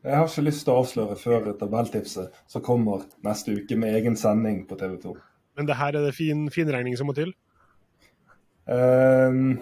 [0.01, 4.15] Jeg har ikke lyst til å avsløre før tabelltipset som kommer neste uke med egen
[4.17, 5.13] sending på TV 2.
[5.59, 7.29] Men det her er det fin finregning som må til.
[8.71, 9.59] Ehm,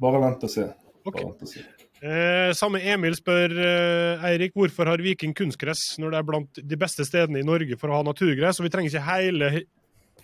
[0.00, 0.64] bare vent og se.
[1.02, 1.24] Okay.
[1.24, 1.60] Bare vent og se.
[2.00, 6.78] Eh, samme Emil spør eh, Eirik hvorfor har Viking kunstgress når det er blant de
[6.80, 8.60] beste stedene i Norge for å ha naturgress.
[8.60, 9.66] Og vi trenger ikke hele hi-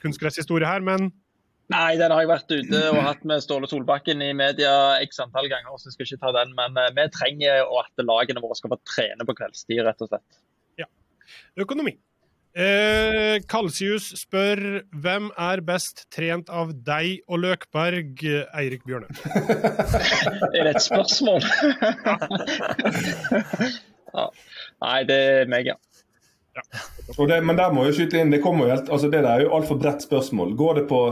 [0.00, 1.10] kunstgresshistorie her, men
[1.66, 4.70] Nei, den har jeg vært ute og hatt med Ståle Solbakken i media
[5.02, 6.52] x antall ganger, så jeg skal ikke ta den.
[6.54, 10.42] Men eh, vi trenger at lagene våre skal få trene på kveldstid, rett og slett.
[11.58, 11.96] økonomi.
[12.56, 14.60] Eh, Kalsius spør
[14.96, 18.22] hvem er best trent av deg og Løkberg,
[18.56, 19.12] Eirik Bjørne?
[20.56, 21.44] Er det et spørsmål?
[24.16, 24.24] ja.
[24.86, 25.76] Nei, det er meg, ja.
[27.18, 29.34] Og det, men der må jeg skyte inn, det kommer jo helt, altså det der
[29.34, 30.56] er jo altfor bredt spørsmål.
[30.56, 31.02] Går det på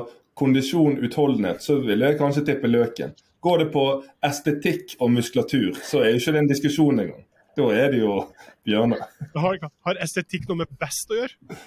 [0.41, 3.13] kondisjon, utholdenhet, så vil jeg kanskje tippe Løken.
[3.45, 3.85] Går det på
[4.25, 7.25] estetikk og muskulatur, så er jo ikke det en diskusjon engang.
[7.55, 8.19] Da er det jo
[8.67, 8.99] Bjørne.
[9.37, 11.59] Har, har estetikk noe med best å gjøre?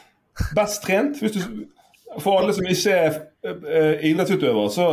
[0.57, 1.41] Best trent, hvis du,
[2.19, 4.88] for alle som ikke er uh, idrettsutøver, så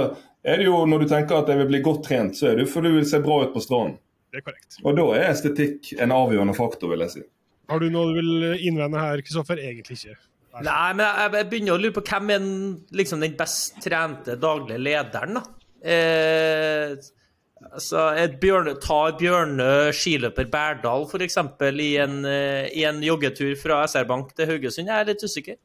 [0.44, 2.66] er det jo når du tenker at jeg vil bli godt trent, så er det
[2.66, 3.98] jo fordi du vil se bra ut på stranden.
[4.32, 4.78] Det er korrekt.
[4.82, 7.24] Og da er estetikk en avgjørende faktor, vil jeg si.
[7.70, 9.60] Har du noe du vil innvende her, Kristoffer?
[9.62, 10.16] Egentlig ikke.
[10.62, 12.56] Nei, men jeg, jeg begynner å lure på hvem er den,
[12.94, 15.44] liksom, den best trente daglige lederen, da?
[15.84, 16.94] Eh,
[17.72, 21.36] altså, et Bjørne, ta Bjørne skiløper Berdal f.eks.
[21.38, 24.90] I, en, eh, i en joggetur fra SR-Bank til Haugesund?
[24.90, 25.56] Jeg er litt usikker.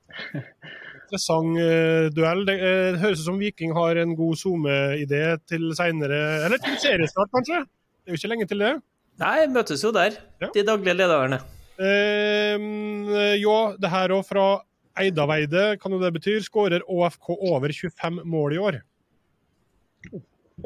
[1.09, 2.45] Interessant eh, duell.
[2.45, 7.31] Det det høres ut som Viking har en god SoMe-idé til seinere Eller til seriestart,
[7.33, 7.63] kanskje?
[7.65, 8.73] Det er jo ikke lenge til det.
[9.19, 10.47] Nei, møtes jo der, Ja.
[10.53, 11.41] de daglige lederne.
[11.79, 12.55] Eh,
[13.41, 14.45] ja, det her òg fra
[14.99, 16.39] Eidaveide, kan jo det betyr.
[16.43, 18.79] Skårer ÅFK over 25 mål i år.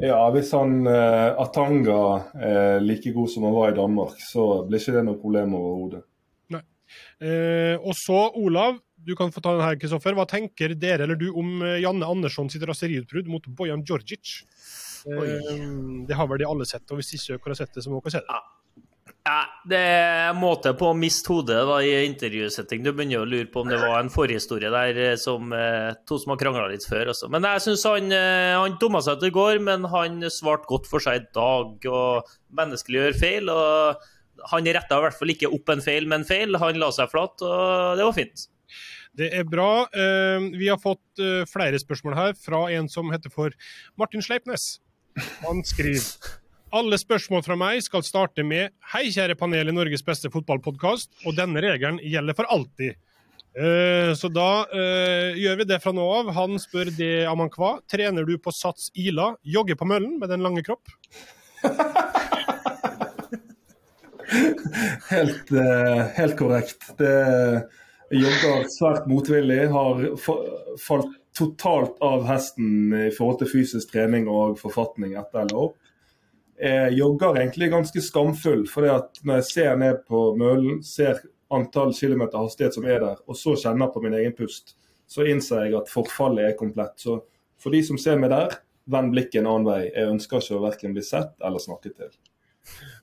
[0.02, 2.00] Ja, hvis han eh, Atanga
[2.34, 6.02] er like god som han var i Danmark, så blir ikke det noe problem overhodet.
[7.22, 10.16] Eh, og så, Olav, du kan få ta den her, Kristoffer.
[10.16, 14.40] Hva tenker dere eller du om eh, Janne Andersson sitt raseriutbrudd mot Bojan Djordjic?
[15.04, 15.64] Eh,
[16.08, 18.02] det har vel de alle sett, og hvis ikke hvor har sett det, så må
[18.02, 18.30] dere se det.
[18.30, 18.63] Ja,
[19.64, 22.82] det er måte på å miste hodet da, i intervjusetting.
[22.84, 26.18] Du begynner å lure på om det var en forhistorie der eh, som eh, to
[26.20, 27.08] som har krangla litt før.
[27.14, 27.30] Også.
[27.32, 30.90] Men jeg syns han, eh, han dumma seg ut i går, men han svarte godt
[30.90, 31.88] for seg i dag.
[31.88, 33.48] og Menneskelig gjør feil.
[33.54, 34.04] og
[34.52, 36.60] Han retta i hvert fall ikke opp en feil med en feil.
[36.60, 38.46] Han la seg flat, og det var fint.
[39.14, 39.86] Det er bra.
[39.94, 43.54] Vi har fått flere spørsmål her fra en som heter for
[43.96, 44.82] Martin Sleipnes.
[45.46, 46.42] Han skriver
[46.74, 51.36] alle spørsmål fra meg skal starte med Hei, kjære panel i Norges beste fotballpodkast, og
[51.38, 52.96] denne regelen gjelder for alltid.
[53.54, 56.32] Uh, så da uh, gjør vi det fra nå av.
[56.34, 57.76] Han spør det Amankwa.
[57.90, 59.36] Trener du på Sats Ila?
[59.46, 60.82] Jogger på møllen med den lange kropp?
[65.14, 66.88] Helt, uh, helt korrekt.
[66.98, 67.12] Det
[68.10, 69.68] jogger svært motvillig.
[69.70, 70.00] Har
[70.82, 75.78] falt totalt av hesten i forhold til fysisk trening og forfatning etter opp.
[76.60, 81.22] Jeg jogger egentlig ganske skamfull, for når jeg ser ned på mølen, ser
[81.54, 84.76] antall kilometer hastighet som er der, og så kjenner på min egen pust,
[85.10, 86.94] så innser jeg at forfallet er komplett.
[87.00, 87.18] Så
[87.60, 88.54] for de som ser meg der,
[88.90, 89.80] vend blikket en annen vei.
[89.88, 92.14] Jeg ønsker ikke å verken bli sett eller snakket til.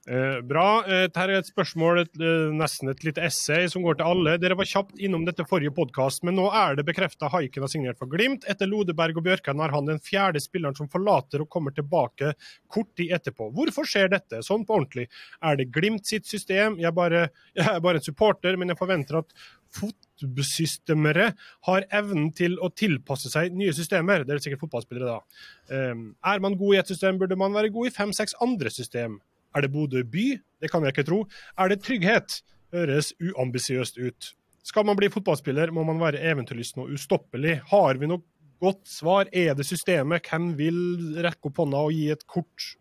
[0.09, 0.81] Eh, bra.
[0.81, 4.37] Eh, Dette er et spørsmål, et, eh, nesten et lite essay, som går til alle.
[4.39, 7.99] Dere var kjapt innom dette forrige podkast, men nå er det bekrefta Haiken har signert
[7.99, 8.43] for Glimt.
[8.49, 12.33] Etter Lodeberg og Bjørkan er han den fjerde spilleren som forlater og kommer tilbake
[12.67, 13.53] kort tid etterpå.
[13.53, 15.07] Hvorfor skjer dette sånn på ordentlig?
[15.39, 16.79] Er det Glimt sitt system?
[16.79, 19.31] Jeg, bare, jeg er bare en supporter, men jeg forventer at
[19.71, 21.35] fotballsystemere
[21.69, 24.25] har evnen til å tilpasse seg nye systemer.
[24.25, 25.21] Det er sikkert fotballspillere, da.
[25.69, 29.21] Um, er man god i ett system, burde man være god i fem-seks andre system.
[29.55, 30.27] Er det Bodø by?
[30.61, 31.23] Det kan jeg ikke tro.
[31.59, 32.41] Er det trygghet?
[32.71, 34.33] Høres uambisiøst ut.
[34.63, 37.57] Skal man bli fotballspiller, må man være eventyrlysten og ustoppelig.
[37.71, 38.21] Har vi noe
[38.61, 39.27] godt svar?
[39.33, 40.27] Er det systemet?
[40.29, 40.77] Hvem vil
[41.25, 42.75] rekke opp hånda og gi et kort?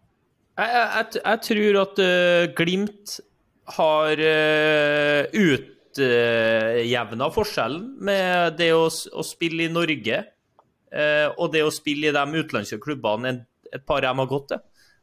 [0.60, 3.16] Jeg, jeg, jeg tror at uh, Glimt
[3.76, 11.64] har uh, utjevna uh, forskjellen med det å, å, spille i Norge uh, og det
[11.64, 13.38] å spille i de utenlandske klubbene
[13.70, 14.60] et par dem har gått til.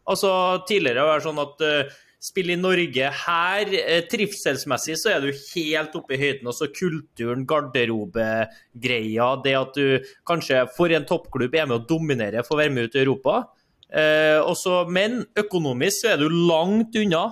[0.08, 0.32] Altså,
[0.68, 5.32] Tidligere har det sånn at uh, spill i Norge her, uh, trivselsmessig så er du
[5.32, 6.48] helt oppe i høyden.
[6.52, 12.64] Også kulturen, garderobegreia, det at du kanskje for en toppklubb er med å dominere, får
[12.64, 13.42] være med ut i Europa.
[13.88, 17.28] Uh, også, men økonomisk så er du langt unna.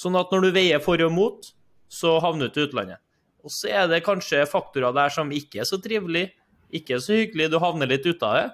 [0.00, 1.54] Sånn at når du veier for og mot,
[1.92, 3.00] så havner du til utlandet.
[3.44, 6.30] Og så er det kanskje faktorer der som ikke er så trivelig,
[6.74, 8.46] ikke er så hyggelig, du havner litt ut av det.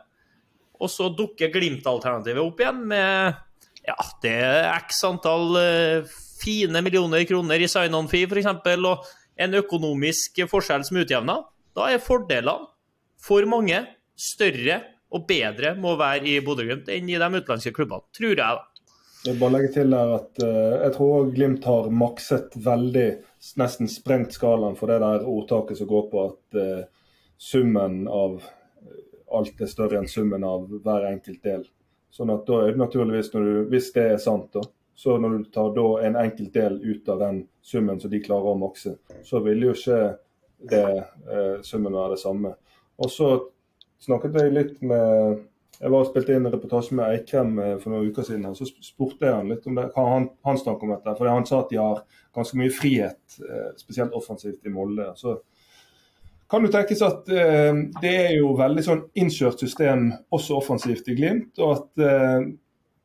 [0.80, 3.38] Og så dukker Glimt-alternativet opp igjen med
[3.86, 6.10] ja, det er x antall uh,
[6.40, 8.48] fine millioner kroner i sign-on-fee f.eks.
[8.78, 9.08] og
[9.40, 11.40] en økonomisk forskjell som utjevna.
[11.76, 12.68] Da er fordelene
[13.20, 13.82] for mange
[14.20, 18.36] større og bedre må være i Bodø-Glimt enn i de utenlandske klubbene, tror jeg.
[18.38, 18.66] da.
[19.26, 23.08] Jeg bare legger til der at uh, jeg tror Glimt har makset veldig,
[23.60, 26.88] nesten sprengt skalaen for det der ordtaket som går på at uh,
[27.40, 28.40] summen av
[29.36, 31.64] alt er større enn summen av hver enkelt del.
[32.10, 34.64] Sånn at da er det naturligvis, du, hvis det er sant, da,
[34.98, 38.50] så når du tar da en enkelt del ut av den summen som de klarer
[38.50, 40.00] å makse, så vil jo ikke
[40.70, 42.52] det eh, summen være det samme.
[43.00, 43.30] Og så
[44.04, 45.46] snakket jeg litt med
[45.80, 48.50] Jeg var og spilte inn en reportasje med Eikrem eh, for noen uker siden.
[48.52, 51.14] Så spurte jeg han litt om det, hva han, han snakket om dette.
[51.16, 52.02] For han sa at de har
[52.36, 55.06] ganske mye frihet, eh, spesielt offensivt i Molde.
[55.16, 55.38] Så
[56.50, 57.70] kan jo tenkes at eh,
[58.02, 61.58] det er jo veldig sånn innkjørt system også offensivt i Glimt.
[61.58, 62.50] og at eh,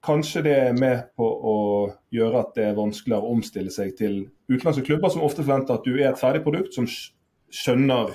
[0.05, 1.53] Kanskje det er med på å
[2.13, 4.19] gjøre at det er vanskeligere å omstille seg til
[4.51, 8.11] utenlandske klubber som ofte forventer at du er et ferdig produkt som skjønner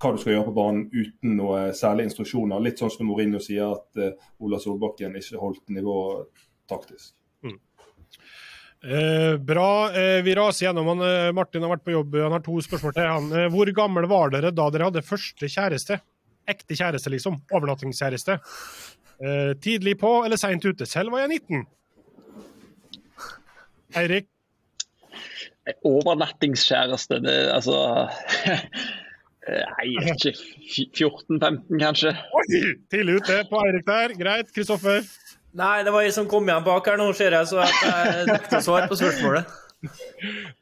[0.00, 2.62] hva du skal gjøre på banen uten noe særlige instruksjoner.
[2.64, 7.12] Litt sånn som Mourinho sier at eh, Ola Solbakken ikke holdt nivået taktisk.
[7.46, 7.60] Mm.
[8.84, 9.92] Eh, bra.
[9.92, 10.86] Eh, vi raser gjennom.
[10.86, 13.02] Han, eh, Martin har vært på jobb, han har to spørsmål til.
[13.06, 13.32] han.
[13.32, 16.00] Eh, hvor gammel var dere da dere hadde første kjæreste?
[16.48, 17.36] Ekte kjæreste, liksom.
[17.52, 18.40] Overnattingskjæreste.
[19.20, 20.86] Eh, tidlig på eller seint ute?
[20.86, 21.66] Selv var jeg 19.
[23.96, 24.26] Eirik?
[25.84, 27.76] Overnattingskjæreste, det altså
[29.50, 32.14] Nei, ikke 14-15, kanskje.
[32.32, 32.60] Oi!
[32.90, 34.14] Tidlig ute på Eirik der.
[34.16, 34.52] Greit.
[34.54, 35.04] Kristoffer?
[35.58, 38.62] Nei, det var jeg som kom igjen bak her nå, ser jeg, så jeg nekter
[38.64, 39.50] svar på spørsmålet.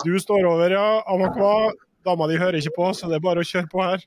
[0.05, 1.03] Du står over, ja.
[1.11, 1.73] Amakwa,
[2.07, 4.05] dama di hører ikke på, så det er bare å kjøre på her.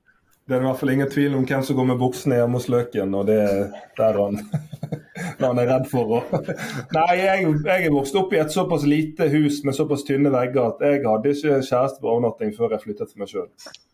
[0.47, 2.69] Det er i hvert fall ingen tvil om hvem som går med buksene hjemme hos
[2.71, 3.59] Løken, og det er
[3.99, 4.39] der han,
[5.43, 6.21] han er redd for å
[6.97, 10.71] Nei, jeg, jeg er vokst opp i et såpass lite hus med såpass tynne vegger
[10.71, 13.49] at jeg hadde ikke kjæreste på overnatting før jeg flyttet til meg sjøl.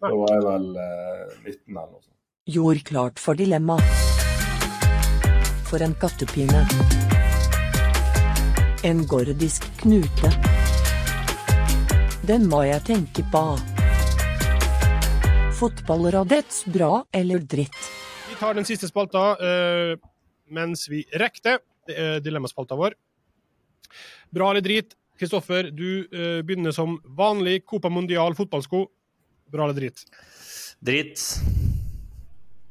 [0.05, 2.13] Da var jeg vel eh, 19 eller noe sånt.
[2.47, 3.81] Gjord klart for dilemma
[5.67, 6.61] for en kattepine.
[8.87, 10.29] En gordisk knute.
[12.27, 13.41] Den må jeg tenke på.
[15.59, 17.79] Fotballrådets bra eller dritt?
[18.29, 19.93] Vi tar den siste spalta uh,
[20.55, 21.57] mens vi rekker det.
[21.87, 22.95] Det er dilemmaspalta vår.
[24.31, 24.95] Bra eller drit?
[25.19, 28.85] Kristoffer, du uh, begynner som vanlig Copa Mondial fotballsko.
[29.51, 30.03] Bra eller drit?
[30.79, 31.23] Drit.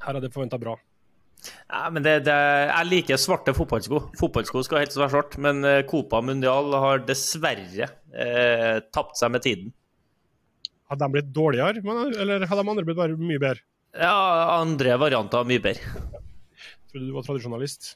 [0.00, 0.78] Her hadde jeg forventa bra.
[1.44, 2.34] Ja, men det, det,
[2.70, 4.00] jeg liker svarte fotballsko.
[4.18, 9.44] Fotballsko skal helst være svart, men eh, Copa Mundial har dessverre eh, tapt seg med
[9.46, 9.72] tiden.
[10.90, 13.62] Hadde de blitt dårligere, eller hadde de andre blitt bare mye bedre?
[13.96, 14.14] Ja,
[14.58, 16.02] andre varianter mye bedre.
[16.90, 17.94] Trodde du var tradisjonalist?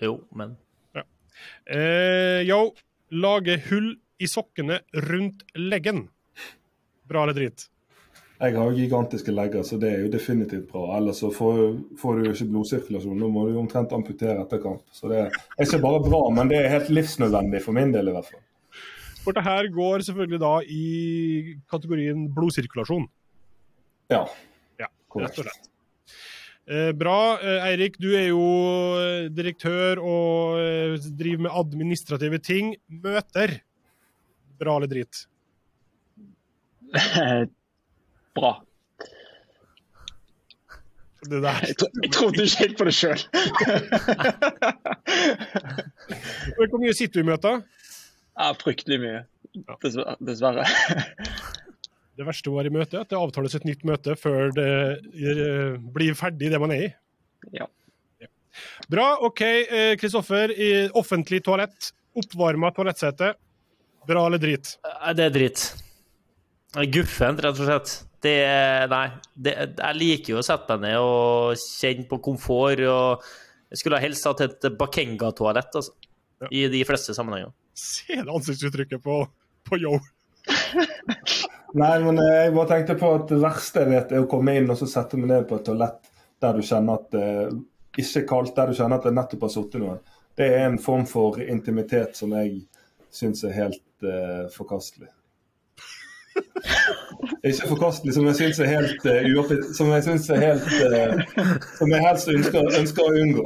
[0.00, 0.54] Jo, men
[0.96, 1.04] ja.
[1.72, 2.70] eh, Yo,
[3.12, 6.06] lage hull i sokkene rundt leggen.
[7.08, 7.68] Bra eller drit?
[8.40, 10.86] Jeg har jo gigantiske legger, så det er jo definitivt bra.
[10.96, 11.58] Ellers så får,
[12.00, 13.18] får du jo ikke blodsirkulasjon.
[13.20, 14.86] Da må du jo omtrent amputere etter kamp.
[14.96, 18.14] Så det er ikke bare bra, men det er helt livsnødvendig for min del i
[18.16, 18.40] hvert fall.
[19.20, 20.86] For det her går selvfølgelig da i
[21.68, 23.04] kategorien blodsirkulasjon.
[24.14, 24.24] Ja.
[24.80, 24.88] ja
[25.20, 25.70] rett og slett.
[26.70, 27.18] Eh, bra.
[27.44, 28.42] Eh, Eirik, du er jo
[29.02, 32.72] eh, direktør og eh, driver med administrative ting.
[32.88, 33.58] Møter.
[34.60, 35.26] Bra eller drit?
[38.40, 38.52] bra.
[41.30, 43.20] Jeg, tro, jeg trodde ikke helt på det sjøl.
[46.56, 47.60] Hvor mye sitter du i møter?
[48.40, 49.20] Ja, fryktelig mye.
[50.24, 50.64] Dessverre.
[52.20, 54.64] Det verste å være i møtet, at det avtales et nytt møte før det
[55.24, 56.88] eh, blir ferdig det man er i.
[57.56, 57.64] Ja.
[58.92, 59.06] Bra.
[59.24, 60.52] OK, eh, Kristoffer.
[60.52, 61.94] i offentlig toalett.
[62.20, 63.30] Oppvarma toalettsete.
[64.10, 64.74] Bra eller drit?
[65.16, 65.64] Det er drit.
[66.74, 67.94] Det er Guffent, rett og slett.
[68.20, 68.36] Det
[68.92, 69.06] Nei.
[69.32, 72.82] Det, jeg liker jo å sette meg ned og kjenne på komfort.
[72.84, 73.24] og
[73.72, 75.96] Jeg skulle helst hatt et Bakenga-toalett, altså.
[76.50, 77.52] I de fleste sammenhenger.
[77.76, 79.18] Se det ansiktsuttrykket på,
[79.68, 79.98] på yo.
[81.80, 84.56] Nei, men eh, jeg bare tenkte på at det verste jeg vet, er å komme
[84.58, 86.08] inn og så sette meg ned på et toalett
[86.40, 87.26] der du kjenner at det
[88.00, 90.00] ikke kaldt, der du kjenner at det nettopp har sittet noen.
[90.38, 92.62] Det er en form for intimitet som jeg
[93.12, 95.10] syns er helt eh, forkastelig.
[97.44, 101.56] Ikke forkastelig, som jeg syns er helt uh, uoppgitt, Som jeg synes er helt uh,
[101.78, 103.44] Som jeg helst ønsker, ønsker å unngå.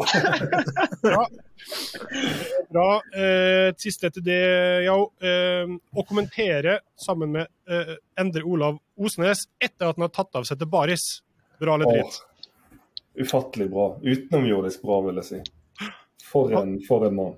[1.04, 1.24] Bra.
[2.74, 2.88] Bra.
[3.14, 4.40] Uh, siste til det,
[4.86, 4.96] ja.
[5.24, 10.46] Eh, å kommentere sammen med eh, Endre Olav Osnes etter at han har tatt av
[10.48, 11.06] seg til baris.
[11.60, 12.20] Bra eller dritt?
[13.20, 13.92] Ufattelig bra.
[14.02, 15.40] Utenomjordisk bra, vil jeg si.
[16.26, 17.34] For en, for en mann.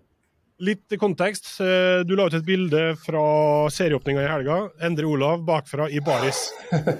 [0.58, 1.60] Litt kontekst.
[1.60, 4.56] Eh, Du la ut et bilde fra serieåpninga i helga.
[4.80, 6.38] Endre Olav bakfra i baris.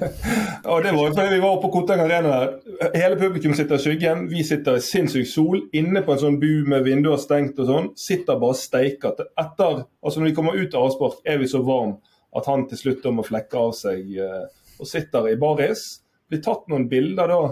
[0.72, 2.34] Og det var jo fordi vi var på Koteng Arena.
[2.92, 4.26] Hele publikum sitter i skyggen.
[4.28, 7.90] Vi sitter i sinnssyk sol inne på en sånn bu med vinduer stengt og sånn.
[7.96, 9.24] Sitter bare steiket.
[9.40, 11.96] Etter, altså Når vi kommer ut av avspark, er vi så varm
[12.36, 14.46] at han til slutt må flekke av seg eh,
[14.76, 16.02] og sitter i baris.
[16.28, 17.42] Blir tatt noen bilder da,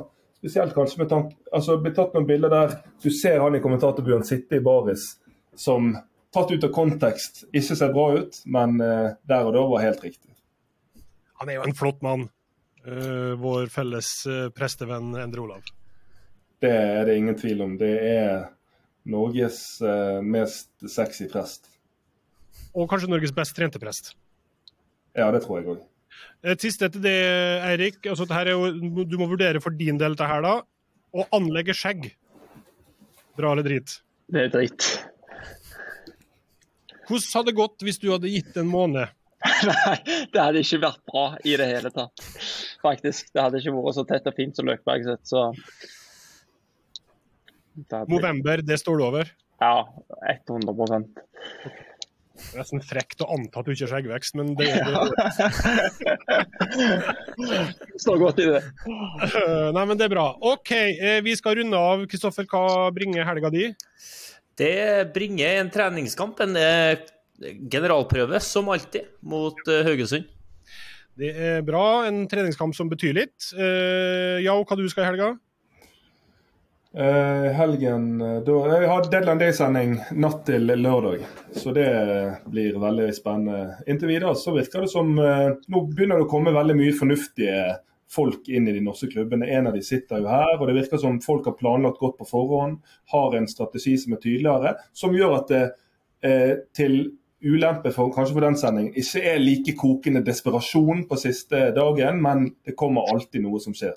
[0.44, 4.26] spesielt kanskje med tanke altså blir tatt noen bilder der du ser han i kommentatorbuen
[4.28, 5.14] sitte i baris
[5.60, 5.92] som
[6.34, 10.02] tatt ut av kontekst ikke ser bra ut, men eh, der og da var helt
[10.04, 10.32] riktig.
[11.40, 12.26] Han er jo en flott mann.
[12.84, 15.70] Eh, vår felles eh, prestevenn Endre Olav.
[16.62, 17.78] Det er det ingen tvil om.
[17.78, 18.44] Det er
[19.10, 19.58] Norges
[20.24, 21.66] mest sexy prest.
[22.72, 24.14] Og kanskje Norges best trente prest.
[25.12, 25.82] Ja, det tror jeg òg.
[26.44, 27.18] Et siste til det,
[27.68, 28.00] Eirik.
[28.08, 30.54] Altså, jo, du må vurdere for din del dette her, da.
[31.14, 32.08] Å anlegge skjegg.
[33.36, 33.98] Bra eller drit?
[34.32, 34.88] Det er dritt.
[37.08, 39.12] Hvordan hadde det gått hvis du hadde gitt en måned?
[39.68, 39.96] Nei,
[40.32, 42.26] det hadde ikke vært bra i det hele tatt.
[42.84, 43.28] Faktisk.
[43.34, 45.50] Det hadde ikke vært så tett og fint som Løkberg sitt, så
[47.74, 49.32] Det November, det står du over?
[49.62, 49.86] Ja,
[50.30, 54.82] 100% Det er nesten frekt å anta at du ikke har skjeggvekst, men det, det
[58.04, 58.62] Står godt i det.
[59.74, 60.26] Nei, men det er bra.
[60.42, 62.02] OK, eh, vi skal runde av.
[62.10, 63.68] Kristoffer, hva bringer helga di?
[64.58, 67.02] Det bringer en treningskamp, en eh,
[67.70, 70.30] generalprøve, som alltid, mot eh, Haugesund.
[71.14, 72.04] Det er bra.
[72.08, 73.50] En treningskamp som betyr litt.
[73.54, 75.34] Uh, Ja, hva du skal i helga?
[76.94, 81.24] Uh, helgen eh, da, Jeg har Deadland Day-sending natt til lørdag,
[81.58, 81.88] så det
[82.46, 83.80] blir veldig spennende.
[83.90, 87.56] Inntil videre så virker det som uh, Nå begynner det å komme veldig mye fornuftige
[88.14, 89.48] folk inn i de norske klubbene.
[89.50, 92.28] En av de sitter jo her, og det virker som folk har planlagt godt på
[92.28, 92.78] forhånd.
[93.14, 95.64] Har en strategi som er tydeligere, som gjør at det
[96.24, 96.98] eh, til
[97.44, 102.48] ulempe for kanskje for den sendingen ikke er like kokende desperasjon på siste dagen, men
[102.64, 103.96] det kommer alltid noe som skjer.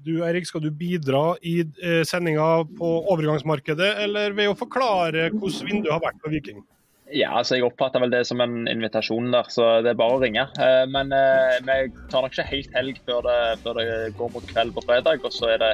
[0.00, 5.68] Du Eirik, skal du bidra i eh, sendinga på overgangsmarkedet, eller ved å forklare hvordan
[5.68, 6.62] vinduet har vært på Viking?
[7.10, 10.20] Ja, altså Jeg oppfatter vel det som en invitasjon der, så det er bare å
[10.22, 10.44] ringe.
[10.62, 11.78] Eh, Men eh, vi
[12.12, 13.86] tar nok ikke helt helg før det, før det
[14.18, 15.24] går mot kveld på fredag.
[15.26, 15.72] Og så er det,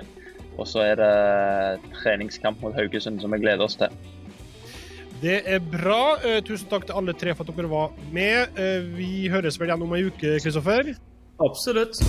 [0.57, 1.11] og så er det
[2.01, 3.93] treningskamp mot Haugesund som vi gleder oss til.
[5.21, 6.17] Det er bra.
[6.25, 8.57] Eh, tusen takk til alle tre for at dere var med.
[8.97, 10.95] Vi høres vel igjen om ei uke, Kristoffer?
[11.45, 12.01] Absolutt.